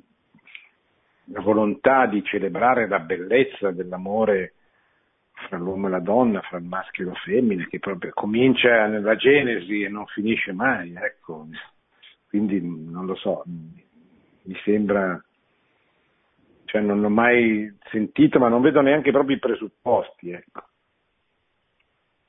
la 1.25 1.41
volontà 1.41 2.07
di 2.07 2.23
celebrare 2.23 2.87
la 2.87 3.01
bellezza 3.01 3.71
dell'amore 3.73 4.55
fra 5.53 5.59
l'uomo 5.59 5.89
e 5.89 5.91
la 5.91 6.01
donna, 6.01 6.41
fra 6.41 6.57
il 6.57 6.65
maschio 6.65 7.05
e 7.05 7.09
la 7.09 7.15
femmina, 7.15 7.67
che 7.67 7.79
proprio 7.79 8.11
comincia 8.15 8.87
nella 8.87 9.17
Genesi 9.17 9.83
e 9.83 9.89
non 9.91 10.07
finisce 10.07 10.53
mai, 10.53 10.95
ecco. 10.95 11.47
Quindi 12.27 12.59
non 12.63 13.05
lo 13.05 13.15
so, 13.17 13.43
mi 13.45 14.57
sembra, 14.65 15.23
cioè 16.65 16.81
non 16.81 17.05
ho 17.05 17.11
mai 17.11 17.71
sentito, 17.91 18.39
ma 18.39 18.49
non 18.49 18.63
vedo 18.63 18.81
neanche 18.81 19.11
proprio 19.11 19.37
i 19.37 19.39
presupposti, 19.39 20.31
ecco. 20.31 20.63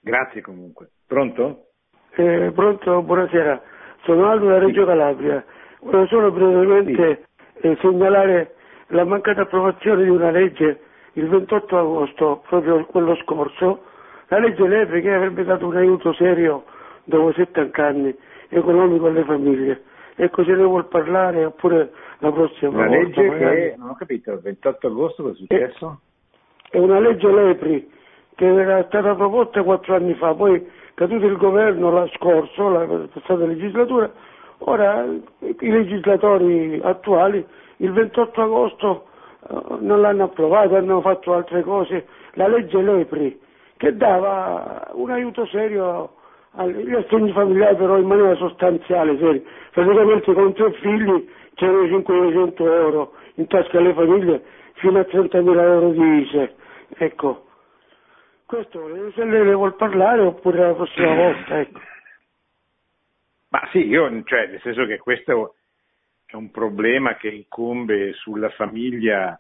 Grazie 0.02 0.42
comunque. 0.42 0.90
Pronto? 1.08 1.68
Eh, 2.16 2.52
pronto, 2.54 3.04
buonasera. 3.04 3.62
Sono 4.04 4.30
Aldo 4.30 4.48
da 4.48 4.60
Reggio 4.60 4.86
Calabria. 4.86 5.46
Volevo 5.80 6.08
solo 6.08 6.32
brevemente 6.34 7.28
eh, 7.62 7.78
segnalare 7.80 8.56
la 8.88 9.06
mancata 9.06 9.44
approvazione 9.44 10.04
di 10.04 10.10
una 10.10 10.30
legge 10.30 10.82
il 11.14 11.28
28 11.28 11.78
agosto, 11.78 12.44
proprio 12.48 12.86
quello 12.86 13.16
scorso, 13.18 13.84
la 14.28 14.40
legge 14.40 14.68
Lepre 14.68 15.02
che 15.02 15.14
avrebbe 15.14 15.44
dato 15.44 15.68
un 15.68 15.76
aiuto 15.76 16.14
serio 16.14 16.64
dopo 17.04 17.34
70 17.34 17.86
anni 17.86 18.16
economico 18.50 19.08
alle 19.08 19.24
famiglie. 19.24 19.84
Ecco, 20.16 20.44
se 20.44 20.52
ne 20.52 20.64
vuol 20.64 20.88
parlare 20.88 21.46
oppure 21.46 21.92
la 22.20 22.32
prossima 22.32 22.72
la 22.72 22.88
volta. 22.88 22.98
legge 22.98 23.24
magari. 23.24 23.56
che, 23.56 23.76
non 23.78 23.90
ho 23.90 23.96
capito, 23.96 24.32
il 24.32 24.40
28 24.40 24.88
agosto 24.88 25.24
cosa 25.24 25.34
è 25.34 25.38
successo? 25.38 26.00
È, 26.70 26.78
è 26.78 26.80
una 26.80 27.00
legge 27.00 27.32
Lepri 27.32 27.92
che 28.36 28.46
era 28.46 28.84
stata 28.86 29.14
proposta 29.16 29.62
quattro 29.62 29.96
anni 29.96 30.14
fa, 30.16 30.34
poi 30.34 30.66
caduto 30.96 31.26
il 31.26 31.38
governo 31.38 31.92
l'anno 31.92 32.10
scorso, 32.16 32.70
la 32.70 33.08
passata 33.12 33.46
legislatura, 33.46 34.12
ora 34.60 35.06
i 35.40 35.70
legislatori 35.70 36.80
attuali 36.84 37.46
il 37.78 37.92
28 37.92 38.42
agosto 38.42 39.06
non 39.80 40.02
l'hanno 40.02 40.26
approvato, 40.26 40.76
hanno 40.76 41.02
fatto 41.02 41.34
altre 41.34 41.62
cose, 41.64 42.06
la 42.34 42.48
legge 42.48 42.82
Lepri, 42.82 43.40
che 43.78 43.96
dava 43.96 44.90
un 44.94 45.12
aiuto 45.12 45.46
serio 45.48 46.16
agli 46.56 46.94
assegni 46.94 47.32
familiari 47.32 47.76
però 47.76 47.98
in 47.98 48.06
maniera 48.06 48.36
sostanziale, 48.36 49.18
serio. 49.18 49.42
praticamente 49.72 50.34
con 50.34 50.54
tre 50.54 50.72
figli 50.74 51.30
c'erano 51.56 51.88
500 51.88 52.74
euro 52.74 53.14
in 53.36 53.48
tasca 53.48 53.78
alle 53.78 53.94
famiglie 53.94 54.44
fino 54.74 55.00
a 55.00 55.04
30.000 55.04 55.60
euro 55.60 55.90
di 55.92 56.22
ISE. 56.22 56.56
Ecco, 56.98 57.46
questo 58.46 59.12
se 59.16 59.24
lei 59.26 59.46
ne 59.46 59.54
vuol 59.54 59.76
parlare 59.76 60.22
oppure 60.22 60.60
la 60.60 60.74
prossima 60.74 61.14
volta, 61.16 61.60
ecco. 61.60 61.80
Ma 63.50 63.68
sì, 63.72 63.88
io, 63.88 64.10
cioè, 64.26 64.48
nel 64.48 64.62
senso 64.62 64.86
che 64.86 64.98
questo 64.98 65.56
è 66.34 66.36
un 66.36 66.50
problema 66.50 67.16
che 67.16 67.30
incombe 67.30 68.14
sulla 68.14 68.50
famiglia 68.50 69.40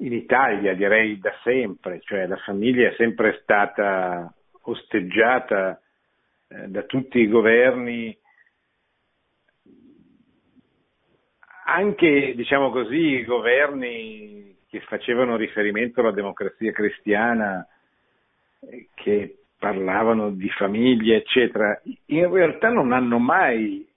in 0.00 0.12
Italia, 0.12 0.74
direi 0.74 1.20
da 1.20 1.32
sempre, 1.44 2.00
cioè 2.00 2.26
la 2.26 2.36
famiglia 2.38 2.88
è 2.88 2.94
sempre 2.96 3.38
stata 3.42 4.32
osteggiata 4.62 5.80
eh, 6.48 6.66
da 6.66 6.82
tutti 6.82 7.20
i 7.20 7.28
governi, 7.28 8.16
anche, 11.66 12.34
diciamo 12.34 12.70
così, 12.70 13.22
governi 13.24 14.56
che 14.68 14.80
facevano 14.80 15.36
riferimento 15.36 16.00
alla 16.00 16.10
democrazia 16.10 16.72
cristiana, 16.72 17.64
eh, 18.68 18.88
che 18.94 19.44
parlavano 19.56 20.30
di 20.30 20.50
famiglia, 20.50 21.14
eccetera, 21.14 21.80
in 22.06 22.32
realtà 22.32 22.68
non 22.68 22.92
hanno 22.92 23.18
mai 23.18 23.87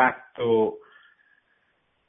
fatto 0.00 0.78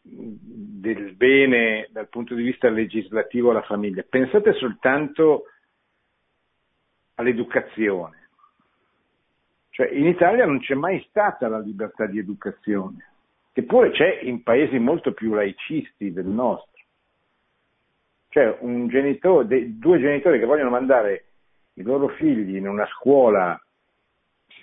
del 0.01 1.13
bene 1.15 1.89
dal 1.91 2.07
punto 2.07 2.33
di 2.33 2.43
vista 2.43 2.69
legislativo 2.69 3.51
alla 3.51 3.61
famiglia. 3.63 4.03
Pensate 4.07 4.53
soltanto 4.53 5.43
all'educazione. 7.15 8.29
Cioè, 9.69 9.89
in 9.91 10.07
Italia 10.07 10.45
non 10.45 10.59
c'è 10.59 10.73
mai 10.73 11.05
stata 11.09 11.47
la 11.47 11.59
libertà 11.59 12.05
di 12.05 12.17
educazione, 12.17 13.11
che 13.51 13.63
pure 13.63 13.91
c'è 13.91 14.21
in 14.23 14.41
paesi 14.41 14.79
molto 14.79 15.13
più 15.13 15.33
laicisti 15.33 16.11
del 16.11 16.25
nostro. 16.25 16.69
Cioè, 18.29 18.57
genitore, 18.87 19.77
due 19.77 19.99
genitori 19.99 20.39
che 20.39 20.45
vogliono 20.45 20.69
mandare 20.69 21.25
i 21.73 21.83
loro 21.83 22.07
figli 22.09 22.55
in 22.55 22.67
una 22.67 22.87
scuola 22.87 23.61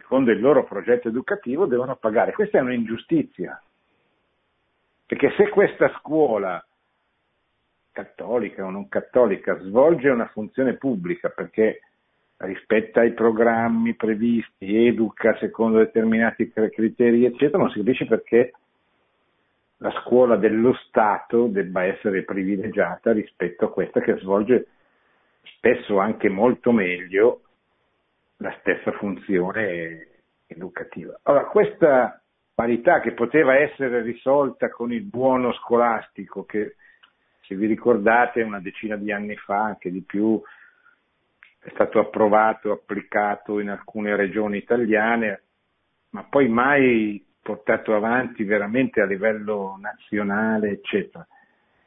secondo 0.08 0.30
il 0.30 0.40
loro 0.40 0.64
progetto 0.64 1.08
educativo 1.08 1.66
devono 1.66 1.94
pagare. 1.96 2.32
Questa 2.32 2.56
è 2.56 2.62
un'ingiustizia, 2.62 3.62
perché 5.04 5.34
se 5.36 5.50
questa 5.50 5.92
scuola 5.98 6.64
cattolica 7.92 8.64
o 8.64 8.70
non 8.70 8.88
cattolica 8.88 9.58
svolge 9.60 10.08
una 10.08 10.28
funzione 10.28 10.76
pubblica 10.76 11.28
perché 11.28 11.80
rispetta 12.38 13.04
i 13.04 13.12
programmi 13.12 13.96
previsti, 13.96 14.86
educa 14.86 15.36
secondo 15.36 15.76
determinati 15.76 16.50
criteri, 16.50 17.26
eccetera, 17.26 17.58
non 17.58 17.70
si 17.70 17.80
capisce 17.80 18.06
perché 18.06 18.52
la 19.78 19.92
scuola 20.02 20.36
dello 20.36 20.72
Stato 20.86 21.48
debba 21.48 21.84
essere 21.84 22.22
privilegiata 22.22 23.12
rispetto 23.12 23.66
a 23.66 23.70
questa 23.70 24.00
che 24.00 24.16
svolge 24.20 24.68
spesso 25.56 25.98
anche 25.98 26.30
molto 26.30 26.72
meglio 26.72 27.42
la 28.38 28.54
stessa 28.60 28.92
funzione 28.92 30.06
educativa. 30.46 31.18
Allora, 31.22 31.46
questa 31.46 32.20
parità 32.54 33.00
che 33.00 33.12
poteva 33.12 33.56
essere 33.56 34.02
risolta 34.02 34.68
con 34.68 34.92
il 34.92 35.02
buono 35.02 35.52
scolastico, 35.52 36.44
che 36.44 36.76
se 37.42 37.54
vi 37.54 37.66
ricordate 37.66 38.42
una 38.42 38.60
decina 38.60 38.96
di 38.96 39.12
anni 39.12 39.36
fa, 39.36 39.62
anche 39.62 39.90
di 39.90 40.02
più, 40.02 40.40
è 41.60 41.70
stato 41.70 41.98
approvato, 41.98 42.72
applicato 42.72 43.58
in 43.58 43.70
alcune 43.70 44.16
regioni 44.16 44.58
italiane, 44.58 45.42
ma 46.10 46.24
poi 46.24 46.48
mai 46.48 47.24
portato 47.42 47.94
avanti 47.94 48.44
veramente 48.44 49.00
a 49.00 49.06
livello 49.06 49.76
nazionale, 49.80 50.70
eccetera. 50.70 51.26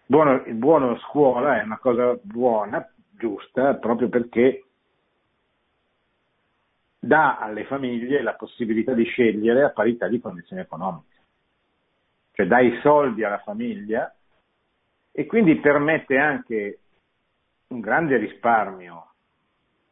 Buono, 0.05 0.43
il 0.45 0.55
buono 0.55 0.97
scuola 0.99 1.59
è 1.59 1.63
una 1.63 1.77
cosa 1.77 2.17
buona, 2.21 2.85
giusta, 3.17 3.75
proprio 3.75 4.09
perché 4.09 4.65
dà 7.03 7.39
alle 7.39 7.65
famiglie 7.65 8.21
la 8.21 8.35
possibilità 8.35 8.93
di 8.93 9.05
scegliere 9.05 9.63
a 9.63 9.71
parità 9.71 10.07
di 10.07 10.21
condizioni 10.21 10.61
economiche. 10.61 11.17
Cioè 12.33 12.45
dà 12.45 12.59
i 12.59 12.79
soldi 12.81 13.23
alla 13.23 13.39
famiglia 13.39 14.13
e 15.11 15.25
quindi 15.25 15.55
permette 15.55 16.17
anche 16.17 16.79
un 17.69 17.79
grande 17.79 18.17
risparmio 18.17 19.13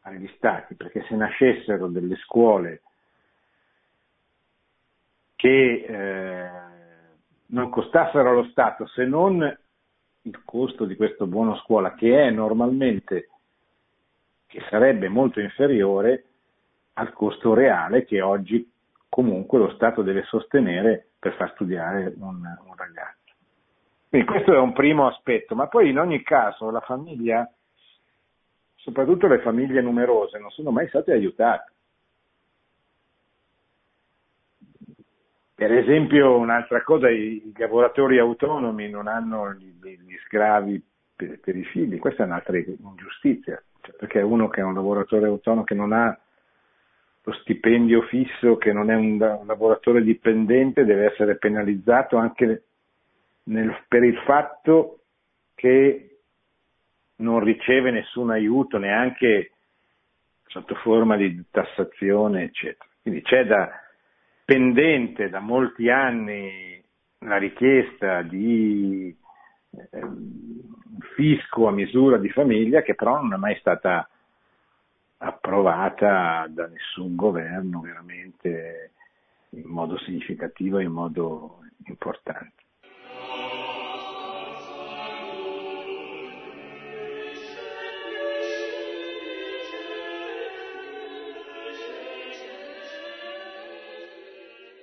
agli 0.01 0.29
stati, 0.35 0.75
perché 0.75 1.03
se 1.07 1.15
nascessero 1.15 1.87
delle 1.87 2.15
scuole 2.17 2.81
che 5.35 5.85
eh, 5.87 6.49
non 7.47 7.69
costassero 7.69 8.29
allo 8.29 8.45
Stato 8.51 8.85
se 8.85 9.05
non 9.05 9.57
il 10.21 10.43
costo 10.45 10.85
di 10.85 10.95
questo 10.95 11.25
buono 11.25 11.55
scuola, 11.57 11.95
che 11.95 12.21
è 12.21 12.29
normalmente, 12.29 13.29
che 14.45 14.63
sarebbe 14.69 15.09
molto 15.09 15.39
inferiore 15.39 16.25
al 16.99 17.13
costo 17.13 17.53
reale 17.53 18.03
che 18.03 18.21
oggi 18.21 18.69
comunque 19.07 19.57
lo 19.57 19.71
Stato 19.71 20.01
deve 20.01 20.23
sostenere 20.23 21.11
per 21.17 21.33
far 21.35 21.51
studiare 21.53 22.13
un, 22.17 22.35
un 22.35 22.75
ragazzo. 22.75 23.17
Quindi 24.09 24.27
questo 24.27 24.53
è 24.53 24.57
un 24.57 24.73
primo 24.73 25.07
aspetto, 25.07 25.55
ma 25.55 25.67
poi 25.67 25.89
in 25.89 25.99
ogni 25.99 26.21
caso 26.23 26.69
la 26.69 26.81
famiglia, 26.81 27.49
soprattutto 28.75 29.27
le 29.27 29.39
famiglie 29.39 29.81
numerose, 29.81 30.39
non 30.39 30.49
sono 30.49 30.71
mai 30.71 30.87
state 30.89 31.13
aiutate. 31.13 31.71
Per 35.55 35.71
esempio, 35.73 36.37
un'altra 36.37 36.81
cosa, 36.83 37.09
i 37.09 37.53
lavoratori 37.55 38.17
autonomi 38.17 38.89
non 38.89 39.07
hanno 39.07 39.53
gli, 39.53 39.73
gli 39.81 40.17
sgravi 40.25 40.81
per, 41.15 41.39
per, 41.39 41.55
i 41.55 41.65
figli, 41.65 41.99
questa 41.99 42.23
è 42.23 42.25
un'altra 42.25 42.57
ingiustizia, 42.57 43.61
cioè, 43.81 43.95
perché 43.95 44.21
uno 44.21 44.47
che 44.47 44.61
è 44.61 44.63
un 44.63 44.73
lavoratore 44.73 45.27
autonomo 45.27 45.65
che 45.65 45.75
non 45.75 45.91
ha 45.91 46.17
lo 47.23 47.33
stipendio 47.33 48.03
fisso, 48.03 48.57
che 48.57 48.71
non 48.71 48.89
è 48.89 48.95
un, 48.95 49.17
lavoratore 49.17 50.01
dipendente, 50.03 50.85
deve 50.85 51.11
essere 51.11 51.37
penalizzato 51.37 52.17
anche 52.17 52.63
nel, 53.43 53.83
per 53.87 54.03
il 54.03 54.17
fatto 54.25 55.01
che 55.55 56.19
non 57.17 57.39
riceve 57.41 57.91
nessun 57.91 58.31
aiuto, 58.31 58.77
neanche 58.77 59.51
sotto 60.47 60.75
forma 60.75 61.15
di 61.15 61.43
tassazione, 61.51 62.43
eccetera. 62.43 62.89
Quindi 63.01 63.21
c'è 63.21 63.45
da 63.45 63.69
pendente 64.45 65.29
da 65.29 65.39
molti 65.39 65.89
anni 65.89 66.81
la 67.19 67.37
richiesta 67.37 68.21
di 68.23 69.15
eh, 69.71 70.01
fisco 71.15 71.67
a 71.67 71.71
misura 71.71 72.17
di 72.17 72.29
famiglia 72.29 72.81
che 72.81 72.95
però 72.95 73.21
non 73.21 73.33
è 73.33 73.37
mai 73.37 73.55
stata 73.59 74.09
approvata 75.49 76.45
da 76.47 76.67
nessun 76.67 77.15
governo 77.15 77.81
veramente 77.81 78.91
in 79.49 79.63
modo 79.65 79.97
significativo 79.97 80.77
e 80.77 80.83
in 80.83 80.91
modo 80.91 81.61
importante. 81.87 82.53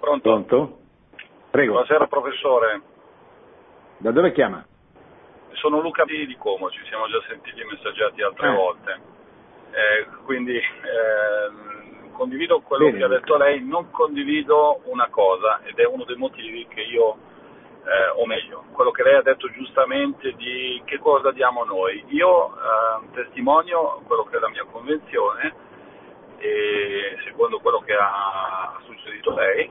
Pronto? 0.00 0.20
Pronto? 0.20 0.80
Prego. 1.50 1.72
Buonasera 1.74 2.08
professore. 2.08 2.82
Da 3.98 4.10
dove 4.10 4.32
chiama? 4.32 4.66
Sono 5.52 5.80
Luca 5.80 6.04
di 6.04 6.36
Como, 6.36 6.70
ci 6.70 6.84
siamo 6.86 7.06
già 7.06 7.22
sentiti 7.28 7.62
messaggiati 7.64 8.20
altre 8.22 8.48
eh. 8.48 8.54
volte. 8.54 9.15
Eh, 9.76 10.06
quindi 10.24 10.56
eh, 10.56 12.10
condivido 12.12 12.60
quello 12.62 12.86
Bene. 12.86 12.96
che 12.96 13.04
ha 13.04 13.08
detto 13.08 13.36
lei, 13.36 13.62
non 13.62 13.90
condivido 13.90 14.80
una 14.84 15.08
cosa 15.10 15.60
ed 15.64 15.78
è 15.78 15.84
uno 15.84 16.04
dei 16.04 16.16
motivi 16.16 16.66
che 16.66 16.80
io, 16.80 17.18
eh, 17.84 18.08
o 18.14 18.24
meglio, 18.24 18.64
quello 18.72 18.90
che 18.90 19.02
lei 19.02 19.16
ha 19.16 19.22
detto 19.22 19.50
giustamente 19.50 20.32
di 20.32 20.80
che 20.86 20.98
cosa 20.98 21.30
diamo 21.30 21.64
noi. 21.64 22.02
Io 22.08 22.54
eh, 22.56 23.10
testimonio 23.12 24.00
quello 24.06 24.24
che 24.24 24.38
è 24.38 24.40
la 24.40 24.48
mia 24.48 24.64
convenzione 24.64 25.54
e 26.38 27.18
secondo 27.26 27.58
quello 27.58 27.80
che 27.80 27.92
ha 27.92 28.80
suggerito 28.86 29.34
lei, 29.34 29.70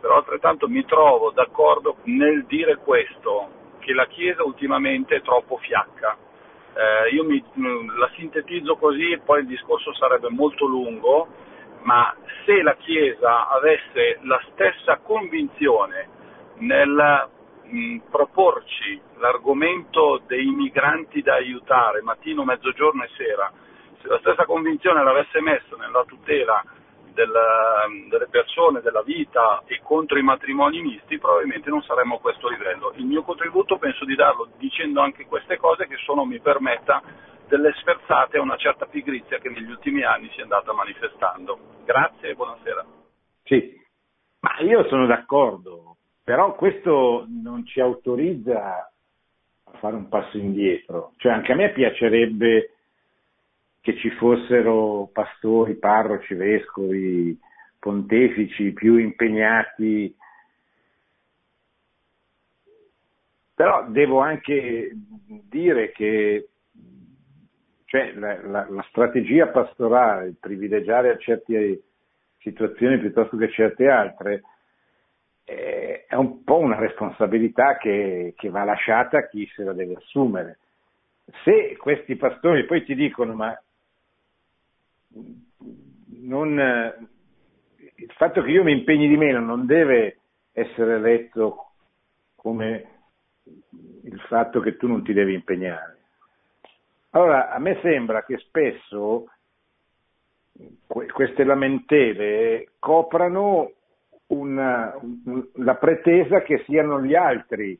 però 0.00 0.16
altrettanto 0.16 0.66
mi 0.66 0.84
trovo 0.84 1.30
d'accordo 1.30 1.98
nel 2.04 2.44
dire 2.46 2.78
questo, 2.78 3.50
che 3.78 3.92
la 3.92 4.06
Chiesa 4.06 4.42
ultimamente 4.42 5.14
è 5.14 5.22
troppo 5.22 5.58
fiacca. 5.58 6.16
Eh, 6.74 7.14
io 7.14 7.24
mi, 7.24 7.42
la 7.96 8.10
sintetizzo 8.14 8.76
così, 8.76 9.18
poi 9.24 9.40
il 9.40 9.46
discorso 9.46 9.94
sarebbe 9.94 10.28
molto 10.28 10.66
lungo, 10.66 11.28
ma 11.82 12.14
se 12.44 12.62
la 12.62 12.74
Chiesa 12.76 13.48
avesse 13.48 14.18
la 14.22 14.40
stessa 14.50 14.98
convinzione 14.98 16.08
nel 16.56 17.28
mh, 17.62 17.96
proporci 18.10 19.00
l'argomento 19.18 20.20
dei 20.26 20.46
migranti 20.46 21.22
da 21.22 21.34
aiutare 21.34 22.02
mattino, 22.02 22.44
mezzogiorno 22.44 23.04
e 23.04 23.10
sera, 23.16 23.52
se 24.02 24.08
la 24.08 24.18
stessa 24.18 24.44
convinzione 24.44 25.02
l'avesse 25.02 25.40
messo 25.40 25.76
nella 25.76 26.04
tutela 26.04 26.62
del, 27.14 27.32
delle 28.08 28.26
persone, 28.28 28.80
della 28.80 29.02
vita 29.02 29.62
e 29.66 29.80
contro 29.82 30.18
i 30.18 30.22
matrimoni 30.22 30.82
misti, 30.82 31.18
probabilmente 31.18 31.70
non 31.70 31.82
saremmo 31.82 32.16
a 32.16 32.20
questo 32.20 32.48
livello. 32.48 32.92
Il 32.96 33.06
mio 33.06 33.22
contributo 33.22 33.78
penso 33.78 34.04
di 34.04 34.14
darlo 34.14 34.48
dicendo 34.58 35.00
anche 35.00 35.26
queste 35.26 35.56
cose 35.56 35.86
che 35.86 35.96
sono, 36.04 36.24
mi 36.24 36.40
permetta, 36.40 37.02
delle 37.46 37.72
sferzate 37.74 38.38
a 38.38 38.42
una 38.42 38.56
certa 38.56 38.86
pigrizia 38.86 39.38
che 39.38 39.48
negli 39.48 39.70
ultimi 39.70 40.02
anni 40.02 40.28
si 40.32 40.40
è 40.40 40.42
andata 40.42 40.72
manifestando. 40.72 41.58
Grazie 41.84 42.30
e 42.30 42.34
buonasera. 42.34 42.84
Sì, 43.44 43.80
ma 44.40 44.60
io 44.60 44.86
sono 44.88 45.06
d'accordo, 45.06 45.96
però 46.22 46.54
questo 46.54 47.26
non 47.28 47.64
ci 47.66 47.80
autorizza 47.80 48.90
a 49.64 49.78
fare 49.78 49.94
un 49.94 50.08
passo 50.08 50.36
indietro. 50.36 51.12
Cioè 51.18 51.32
anche 51.32 51.52
a 51.52 51.56
me 51.56 51.70
piacerebbe 51.72 52.73
che 53.84 53.98
ci 53.98 54.08
fossero 54.12 55.10
pastori, 55.12 55.74
parroci, 55.74 56.32
vescovi, 56.32 57.38
pontefici 57.78 58.72
più 58.72 58.96
impegnati. 58.96 60.16
Però 63.54 63.86
devo 63.90 64.20
anche 64.20 64.90
dire 65.50 65.92
che 65.92 66.48
cioè, 67.84 68.14
la, 68.14 68.40
la, 68.42 68.66
la, 68.70 68.86
strategia 68.88 69.48
pastorale, 69.48 70.34
privilegiare 70.40 71.18
certe 71.18 71.82
situazioni 72.38 72.98
piuttosto 72.98 73.36
che 73.36 73.50
certe 73.50 73.86
altre, 73.90 74.44
eh, 75.44 76.06
è 76.08 76.14
un 76.14 76.42
po' 76.42 76.56
una 76.56 76.78
responsabilità 76.78 77.76
che, 77.76 78.32
che 78.34 78.48
va 78.48 78.64
lasciata 78.64 79.18
a 79.18 79.26
chi 79.26 79.46
se 79.54 79.62
la 79.62 79.74
deve 79.74 79.96
assumere. 79.96 80.58
Se 81.42 81.76
questi 81.76 82.16
pastori 82.16 82.64
poi 82.64 82.82
ti 82.82 82.94
dicono 82.94 83.34
ma 83.34 83.54
non, 86.20 86.58
il 87.94 88.12
fatto 88.16 88.42
che 88.42 88.50
io 88.50 88.64
mi 88.64 88.72
impegni 88.72 89.08
di 89.08 89.16
meno 89.16 89.40
non 89.40 89.66
deve 89.66 90.18
essere 90.52 90.98
letto 90.98 91.70
come 92.34 92.88
il 94.02 94.20
fatto 94.28 94.60
che 94.60 94.76
tu 94.76 94.86
non 94.86 95.02
ti 95.02 95.12
devi 95.12 95.34
impegnare. 95.34 95.98
Allora, 97.10 97.50
a 97.50 97.58
me 97.58 97.78
sembra 97.80 98.24
che 98.24 98.38
spesso 98.38 99.28
queste 100.86 101.44
lamentele 101.44 102.72
coprano 102.78 103.72
una, 104.28 104.94
la 105.54 105.74
pretesa 105.76 106.42
che 106.42 106.62
siano 106.64 107.02
gli 107.02 107.14
altri, 107.14 107.78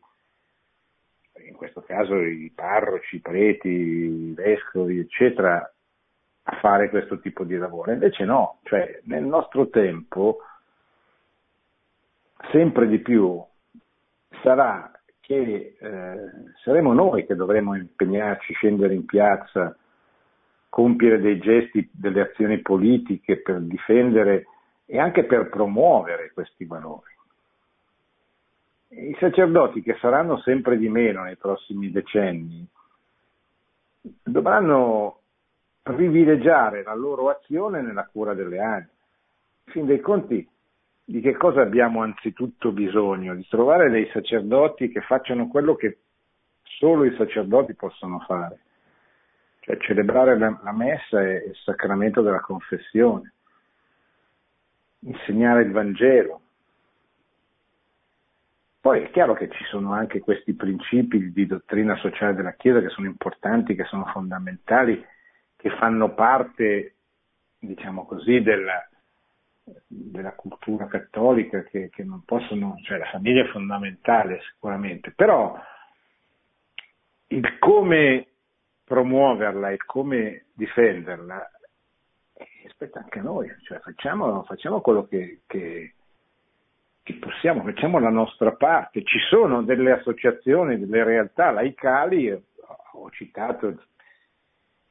in 1.47 1.55
questo 1.55 1.83
caso 1.83 2.17
i 2.17 2.51
parroci, 2.55 3.17
i 3.17 3.21
preti, 3.21 3.69
i 3.69 4.33
vescovi, 4.35 4.99
eccetera, 4.99 5.74
a 6.47 6.57
fare 6.59 6.91
questo 6.91 7.19
tipo 7.21 7.45
di 7.45 7.57
lavoro. 7.57 7.93
Invece 7.93 8.25
no, 8.25 8.59
cioè 8.65 9.01
nel 9.05 9.25
nostro 9.25 9.69
tempo 9.69 10.39
sempre 12.51 12.87
di 12.87 12.99
più 12.99 13.43
sarà 14.43 14.91
che 15.21 15.77
eh, 15.79 16.17
saremo 16.63 16.93
noi 16.93 17.25
che 17.25 17.35
dovremo 17.35 17.75
impegnarci, 17.75 18.53
scendere 18.53 18.93
in 18.95 19.07
piazza, 19.07 19.75
compiere 20.69 21.21
dei 21.21 21.39
gesti, 21.39 21.89
delle 21.93 22.21
azioni 22.21 22.61
politiche 22.61 23.41
per 23.41 23.61
difendere 23.61 24.47
e 24.85 24.99
anche 24.99 25.25
per 25.25 25.49
promuovere 25.49 26.31
questi 26.33 26.67
valori. 26.67 27.13
I 28.89 29.17
sacerdoti, 29.19 29.83
che 29.83 29.97
saranno 29.99 30.39
sempre 30.41 30.77
di 30.77 30.89
meno 30.89 31.23
nei 31.23 31.37
prossimi 31.37 31.91
decenni, 31.91 32.67
dovranno 34.23 35.21
privilegiare 35.85 36.83
la 36.83 36.95
loro 36.95 37.29
azione 37.29 37.83
nella 37.83 38.09
cura 38.11 38.33
delle 38.33 38.59
anime. 38.59 38.91
In 39.67 39.73
fin 39.73 39.87
dei 39.87 40.01
conti, 40.01 40.49
di 41.05 41.21
che 41.21 41.37
cosa 41.37 41.61
abbiamo 41.61 42.01
anzitutto 42.01 42.73
bisogno? 42.73 43.35
Di 43.35 43.47
trovare 43.47 43.91
dei 43.91 44.09
sacerdoti 44.11 44.89
che 44.89 45.03
facciano 45.03 45.47
quello 45.49 45.75
che 45.75 45.99
solo 46.63 47.05
i 47.05 47.15
sacerdoti 47.17 47.75
possono 47.75 48.19
fare, 48.21 48.61
cioè 49.61 49.77
celebrare 49.77 50.39
la, 50.39 50.59
la 50.65 50.73
messa 50.73 51.23
e 51.23 51.49
il 51.49 51.57
sacramento 51.63 52.23
della 52.23 52.41
confessione, 52.41 53.35
insegnare 55.01 55.65
il 55.65 55.71
Vangelo. 55.71 56.41
Poi 58.81 59.03
è 59.03 59.11
chiaro 59.11 59.35
che 59.35 59.51
ci 59.51 59.65
sono 59.65 59.93
anche 59.93 60.21
questi 60.21 60.55
principi 60.55 61.31
di 61.31 61.47
dottrina 61.47 61.95
sociale 61.97 62.35
della 62.35 62.53
Chiesa 62.53 62.81
che 62.81 62.89
sono 62.89 63.07
importanti, 63.07 63.75
che 63.75 63.85
sono 63.85 64.07
fondamentali, 64.07 65.13
che 65.65 65.71
fanno 65.79 66.13
parte, 66.13 66.97
diciamo 67.59 68.05
così, 68.05 68.43
della, 68.43 68.87
della 69.87 70.35
cultura 70.35 70.87
cattolica 70.87 71.63
che, 71.63 71.89
che, 71.89 72.05
non 72.05 72.23
possono, 72.27 72.77
cioè 72.83 72.99
la 72.99 73.07
famiglia 73.07 73.45
è 73.45 73.49
fondamentale 73.49 74.43
sicuramente, 74.43 75.13
però 75.13 75.59
il 77.29 77.59
come 77.59 78.27
promuoverla 78.85 79.71
e 79.71 79.79
come 79.79 80.49
difenderla 80.53 81.51
eh, 82.35 82.47
spetta 82.69 82.99
anche 82.99 83.21
noi, 83.23 83.51
cioè 83.63 83.79
facciamo, 83.79 84.43
facciamo 84.43 84.83
quello 84.83 85.07
che, 85.07 85.45
che, 85.47 85.95
che, 87.03 87.15
possiamo, 87.15 87.63
facciamo 87.63 87.99
la 87.99 88.11
nostra 88.11 88.53
parte. 88.53 89.03
Ci 89.03 89.19
sono 89.31 89.63
delle 89.63 89.93
associazioni, 89.93 90.79
delle 90.79 91.05
realtà 91.05 91.53
laicali, 91.53 92.31
ho 92.93 93.11
citato 93.13 93.79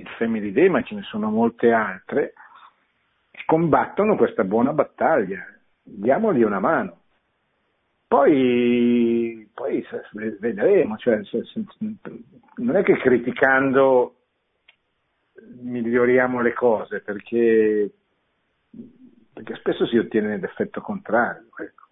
il 0.03 0.09
Family 0.17 0.51
Day, 0.51 0.67
ma 0.67 0.83
ce 0.83 0.95
ne 0.95 1.01
sono 1.03 1.29
molte 1.29 1.71
altre, 1.71 2.33
combattono 3.45 4.15
questa 4.15 4.43
buona 4.43 4.73
battaglia, 4.73 5.45
diamogli 5.81 6.43
una 6.43 6.59
mano. 6.59 6.99
Poi, 8.07 9.49
poi 9.53 9.85
vedremo, 10.39 10.97
cioè, 10.97 11.21
non 12.57 12.75
è 12.75 12.83
che 12.83 12.97
criticando 12.97 14.15
miglioriamo 15.61 16.41
le 16.41 16.53
cose, 16.53 16.99
perché, 16.99 17.89
perché 19.33 19.55
spesso 19.55 19.87
si 19.87 19.97
ottiene 19.97 20.37
l'effetto 20.37 20.81
contrario. 20.81 21.47
Ecco. 21.57 21.82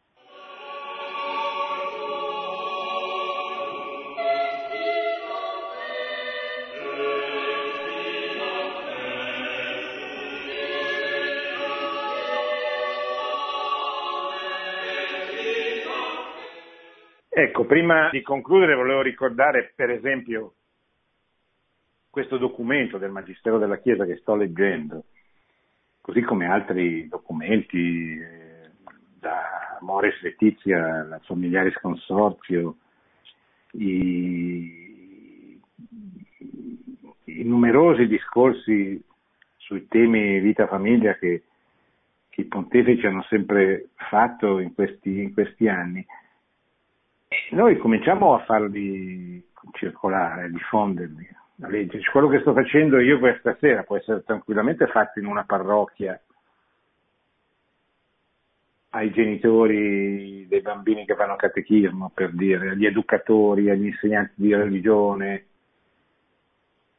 Ecco, 17.41 17.65
prima 17.65 18.09
di 18.11 18.21
concludere 18.21 18.75
volevo 18.75 19.01
ricordare 19.01 19.73
per 19.75 19.89
esempio 19.89 20.53
questo 22.07 22.37
documento 22.37 22.99
del 22.99 23.09
Magistero 23.09 23.57
della 23.57 23.79
Chiesa 23.79 24.05
che 24.05 24.17
sto 24.17 24.35
leggendo, 24.35 25.05
così 26.01 26.21
come 26.21 26.45
altri 26.45 27.07
documenti 27.07 28.15
eh, 28.15 28.69
da 29.17 29.79
Mores 29.79 30.21
Letizia, 30.21 31.03
la 31.03 31.19
Familiaris 31.23 31.73
Consorzio, 31.79 32.75
i, 33.71 35.59
i 37.23 37.43
numerosi 37.43 38.05
discorsi 38.05 39.03
sui 39.57 39.87
temi 39.87 40.39
vita-famiglia 40.41 41.15
che, 41.15 41.41
che, 42.29 42.41
i 42.41 42.45
pontefici 42.45 43.07
hanno 43.07 43.23
sempre 43.23 43.87
fatto 43.95 44.59
in 44.59 44.75
questi, 44.75 45.23
in 45.23 45.33
questi 45.33 45.67
anni 45.67 46.05
noi 47.51 47.77
cominciamo 47.77 48.33
a 48.33 48.43
farli 48.43 49.43
circolare, 49.73 50.43
a 50.43 50.49
diffonderli, 50.49 51.29
a 51.61 51.67
leggerci. 51.67 52.09
Quello 52.09 52.27
che 52.27 52.39
sto 52.39 52.53
facendo 52.53 52.99
io 52.99 53.19
questa 53.19 53.55
sera 53.59 53.83
può 53.83 53.97
essere 53.97 54.23
tranquillamente 54.23 54.87
fatto 54.87 55.19
in 55.19 55.25
una 55.25 55.43
parrocchia 55.43 56.19
ai 58.93 59.11
genitori 59.11 60.45
dei 60.47 60.61
bambini 60.61 61.05
che 61.05 61.15
fanno 61.15 61.37
catechismo, 61.37 62.11
per 62.13 62.33
dire, 62.33 62.71
agli 62.71 62.85
educatori, 62.85 63.69
agli 63.69 63.85
insegnanti 63.85 64.33
di 64.35 64.53
religione. 64.53 65.45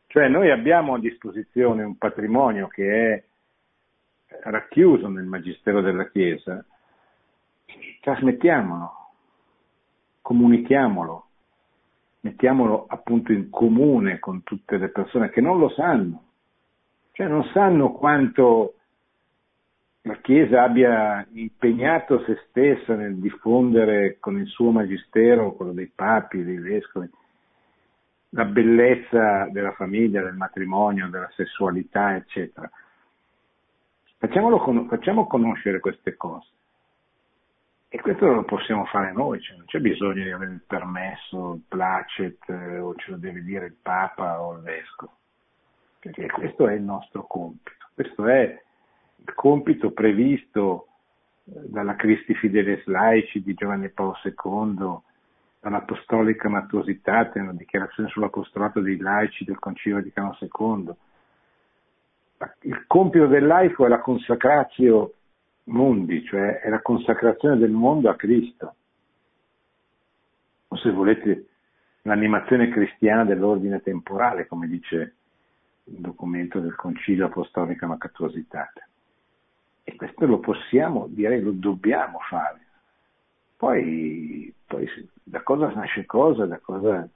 Cioè 0.07 0.28
noi 0.28 0.51
abbiamo 0.51 0.95
a 0.95 0.99
disposizione 0.99 1.83
un 1.83 1.99
patrimonio 1.99 2.68
che 2.68 3.12
è 3.12 3.22
racchiuso 4.45 5.09
nel 5.09 5.24
Magistero 5.24 5.83
della 5.83 6.09
Chiesa, 6.09 6.64
trasmettiamolo 8.01 9.02
comunichiamolo, 10.33 11.26
mettiamolo 12.20 12.87
appunto 12.89 13.33
in 13.33 13.51
comune 13.51 14.18
con 14.18 14.43
tutte 14.43 14.78
le 14.78 14.89
persone 14.89 15.28
che 15.28 15.43
non 15.43 15.59
lo 15.59 15.68
sanno, 15.68 16.22
cioè 17.12 17.26
non 17.28 17.45
sanno 17.53 17.93
quanto 17.93 18.74
la 20.05 20.16
Chiesa 20.16 20.62
abbia 20.62 21.24
impegnato 21.35 22.24
se 22.24 22.47
stessa 22.49 22.95
nel 22.95 23.16
diffondere 23.18 24.16
con 24.18 24.39
il 24.39 24.47
suo 24.47 24.70
magistero, 24.70 25.53
quello 25.53 25.72
dei 25.72 25.93
papi, 25.95 26.43
dei 26.43 26.59
vescovi, 26.59 27.09
la 28.30 28.47
bellezza 28.47 29.49
della 29.51 29.72
famiglia, 29.72 30.22
del 30.22 30.35
matrimonio, 30.35 31.11
della 31.11 31.30
sessualità, 31.37 32.16
eccetera. 32.16 32.68
Facciamolo, 34.16 34.87
facciamo 34.89 35.26
conoscere 35.26 35.78
queste 35.78 36.16
cose. 36.16 36.49
E 37.95 38.01
questo 38.01 38.24
lo 38.24 38.45
possiamo 38.45 38.86
fare 38.86 39.12
noi, 39.12 39.38
cioè 39.43 39.55
non 39.55 39.66
c'è 39.66 39.78
bisogno 39.78 40.24
di 40.24 40.30
avere 40.30 40.53
il 40.53 40.62
permesso, 40.66 41.53
il 41.53 41.62
placet, 41.68 42.49
eh, 42.49 42.78
o 42.78 42.95
ce 42.95 43.11
lo 43.11 43.18
deve 43.18 43.43
dire 43.43 43.66
il 43.66 43.76
Papa 43.82 44.40
o 44.40 44.55
il 44.55 44.62
Vescovo, 44.62 45.12
perché 45.99 46.26
questo 46.28 46.68
è 46.68 46.72
il 46.72 46.80
nostro 46.80 47.26
compito, 47.26 47.88
questo 47.93 48.26
è 48.28 48.62
il 49.16 49.34
compito 49.34 49.90
previsto 49.90 50.86
eh, 51.45 51.68
dalla 51.68 51.95
Christi 51.95 52.34
Fideles 52.34 52.86
Laici 52.86 53.43
di 53.43 53.53
Giovanni 53.53 53.90
Paolo 53.90 54.16
II, 54.24 54.99
dall'Apostolica 55.61 56.49
Mattuositate, 56.49 57.40
una 57.40 57.53
dichiarazione 57.53 58.09
sull'apostolato 58.09 58.80
dei 58.80 58.97
laici 58.97 59.45
del 59.45 59.59
Concilio 59.59 59.99
Vaticano 59.99 60.34
II. 60.40 60.95
Il 62.61 62.86
compito 62.86 63.26
del 63.26 63.47
laico 63.47 63.84
è 63.84 63.88
la 63.90 64.01
consacratio 64.01 65.12
mondi, 65.65 66.25
cioè 66.25 66.61
è 66.61 66.69
la 66.69 66.81
consacrazione 66.81 67.57
del 67.57 67.71
mondo 67.71 68.11
a 68.11 68.17
Cristo. 68.17 68.75
O 70.69 70.77
se 70.77 70.91
volete 70.91 71.47
l'animazione 72.03 72.69
cristiana 72.71 73.25
dell'ordine 73.25 73.81
temporale, 73.83 74.47
come 74.47 74.67
dice 74.67 75.15
il 75.85 75.99
documento 75.99 76.61
del 76.61 76.75
Concilio 76.75 77.27
Apostolico 77.27 77.87
Macatuositate. 77.87 78.89
E 79.85 79.97
questo 79.97 80.27
lo 80.27 80.39
possiamo, 80.39 81.07
direi 81.09 81.41
lo 81.41 81.53
dobbiamo 81.53 82.19
fare. 82.29 82.61
Poi, 83.57 84.53
poi 84.67 84.89
da 85.23 85.43
cosa 85.43 85.69
nasce 85.69 86.07
cosa, 86.07 86.47
da 86.47 86.59
cosa 86.59 87.09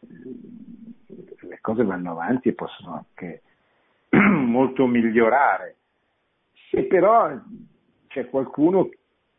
le 0.00 1.58
cose 1.60 1.84
vanno 1.84 2.12
avanti 2.12 2.48
e 2.48 2.54
possono 2.54 2.94
anche 2.94 3.42
molto 4.10 4.86
migliorare. 4.86 5.76
Se 6.70 6.84
però 6.84 7.34
c'è 8.08 8.28
qualcuno 8.28 8.90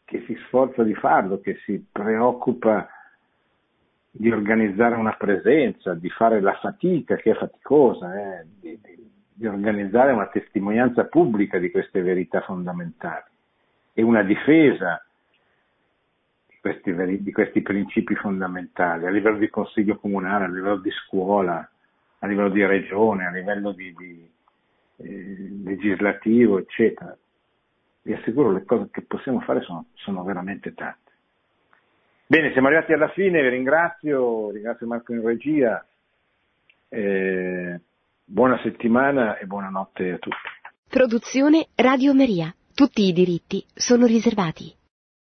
che 0.05 0.23
si 0.25 0.35
sforza 0.47 0.83
di 0.83 0.95
farlo, 0.95 1.39
che 1.39 1.57
si 1.65 1.85
preoccupa 1.91 2.87
di 4.11 4.31
organizzare 4.31 4.95
una 4.95 5.13
presenza, 5.13 5.93
di 5.93 6.09
fare 6.09 6.41
la 6.41 6.55
fatica, 6.55 7.15
che 7.15 7.31
è 7.31 7.35
faticosa, 7.35 8.39
eh, 8.39 8.45
di, 8.59 8.79
di, 8.81 9.09
di 9.31 9.47
organizzare 9.47 10.11
una 10.11 10.27
testimonianza 10.27 11.05
pubblica 11.05 11.59
di 11.59 11.69
queste 11.69 12.01
verità 12.01 12.41
fondamentali. 12.41 13.29
E 13.93 14.01
una 14.01 14.23
difesa 14.23 15.05
di 16.47 16.55
questi, 16.59 17.21
di 17.21 17.31
questi 17.31 17.61
principi 17.61 18.15
fondamentali 18.15 19.05
a 19.05 19.11
livello 19.11 19.37
di 19.37 19.49
consiglio 19.49 19.97
comunale, 19.97 20.45
a 20.45 20.49
livello 20.49 20.77
di 20.77 20.91
scuola, 20.91 21.69
a 22.19 22.27
livello 22.27 22.49
di 22.49 22.65
regione, 22.65 23.27
a 23.27 23.31
livello 23.31 23.71
di, 23.71 23.93
di 23.95 24.29
eh, 25.01 25.49
legislativo, 25.63 26.59
eccetera. 26.59 27.17
Vi 28.01 28.13
assicuro 28.13 28.51
le 28.51 28.63
cose 28.63 28.89
che 28.91 29.01
possiamo 29.01 29.41
fare 29.41 29.61
sono, 29.61 29.87
sono 29.95 30.23
veramente 30.23 30.73
tante. 30.73 31.11
Bene, 32.25 32.51
siamo 32.51 32.67
arrivati 32.67 32.93
alla 32.93 33.09
fine, 33.09 33.41
vi 33.41 33.49
ringrazio, 33.49 34.51
ringrazio 34.51 34.87
Marco 34.87 35.13
in 35.13 35.25
regia. 35.25 35.85
Eh, 36.89 37.79
Buona 38.31 38.59
settimana 38.61 39.39
e 39.39 39.47
buonanotte 39.47 40.11
a 40.11 40.17
tutti. 40.19 40.35
Produzione 40.87 41.69
Radio 41.73 42.13
Maria. 42.13 42.53
Tutti 42.75 43.01
i 43.01 43.11
diritti 43.11 43.65
sono 43.73 44.05
riservati. 44.05 44.78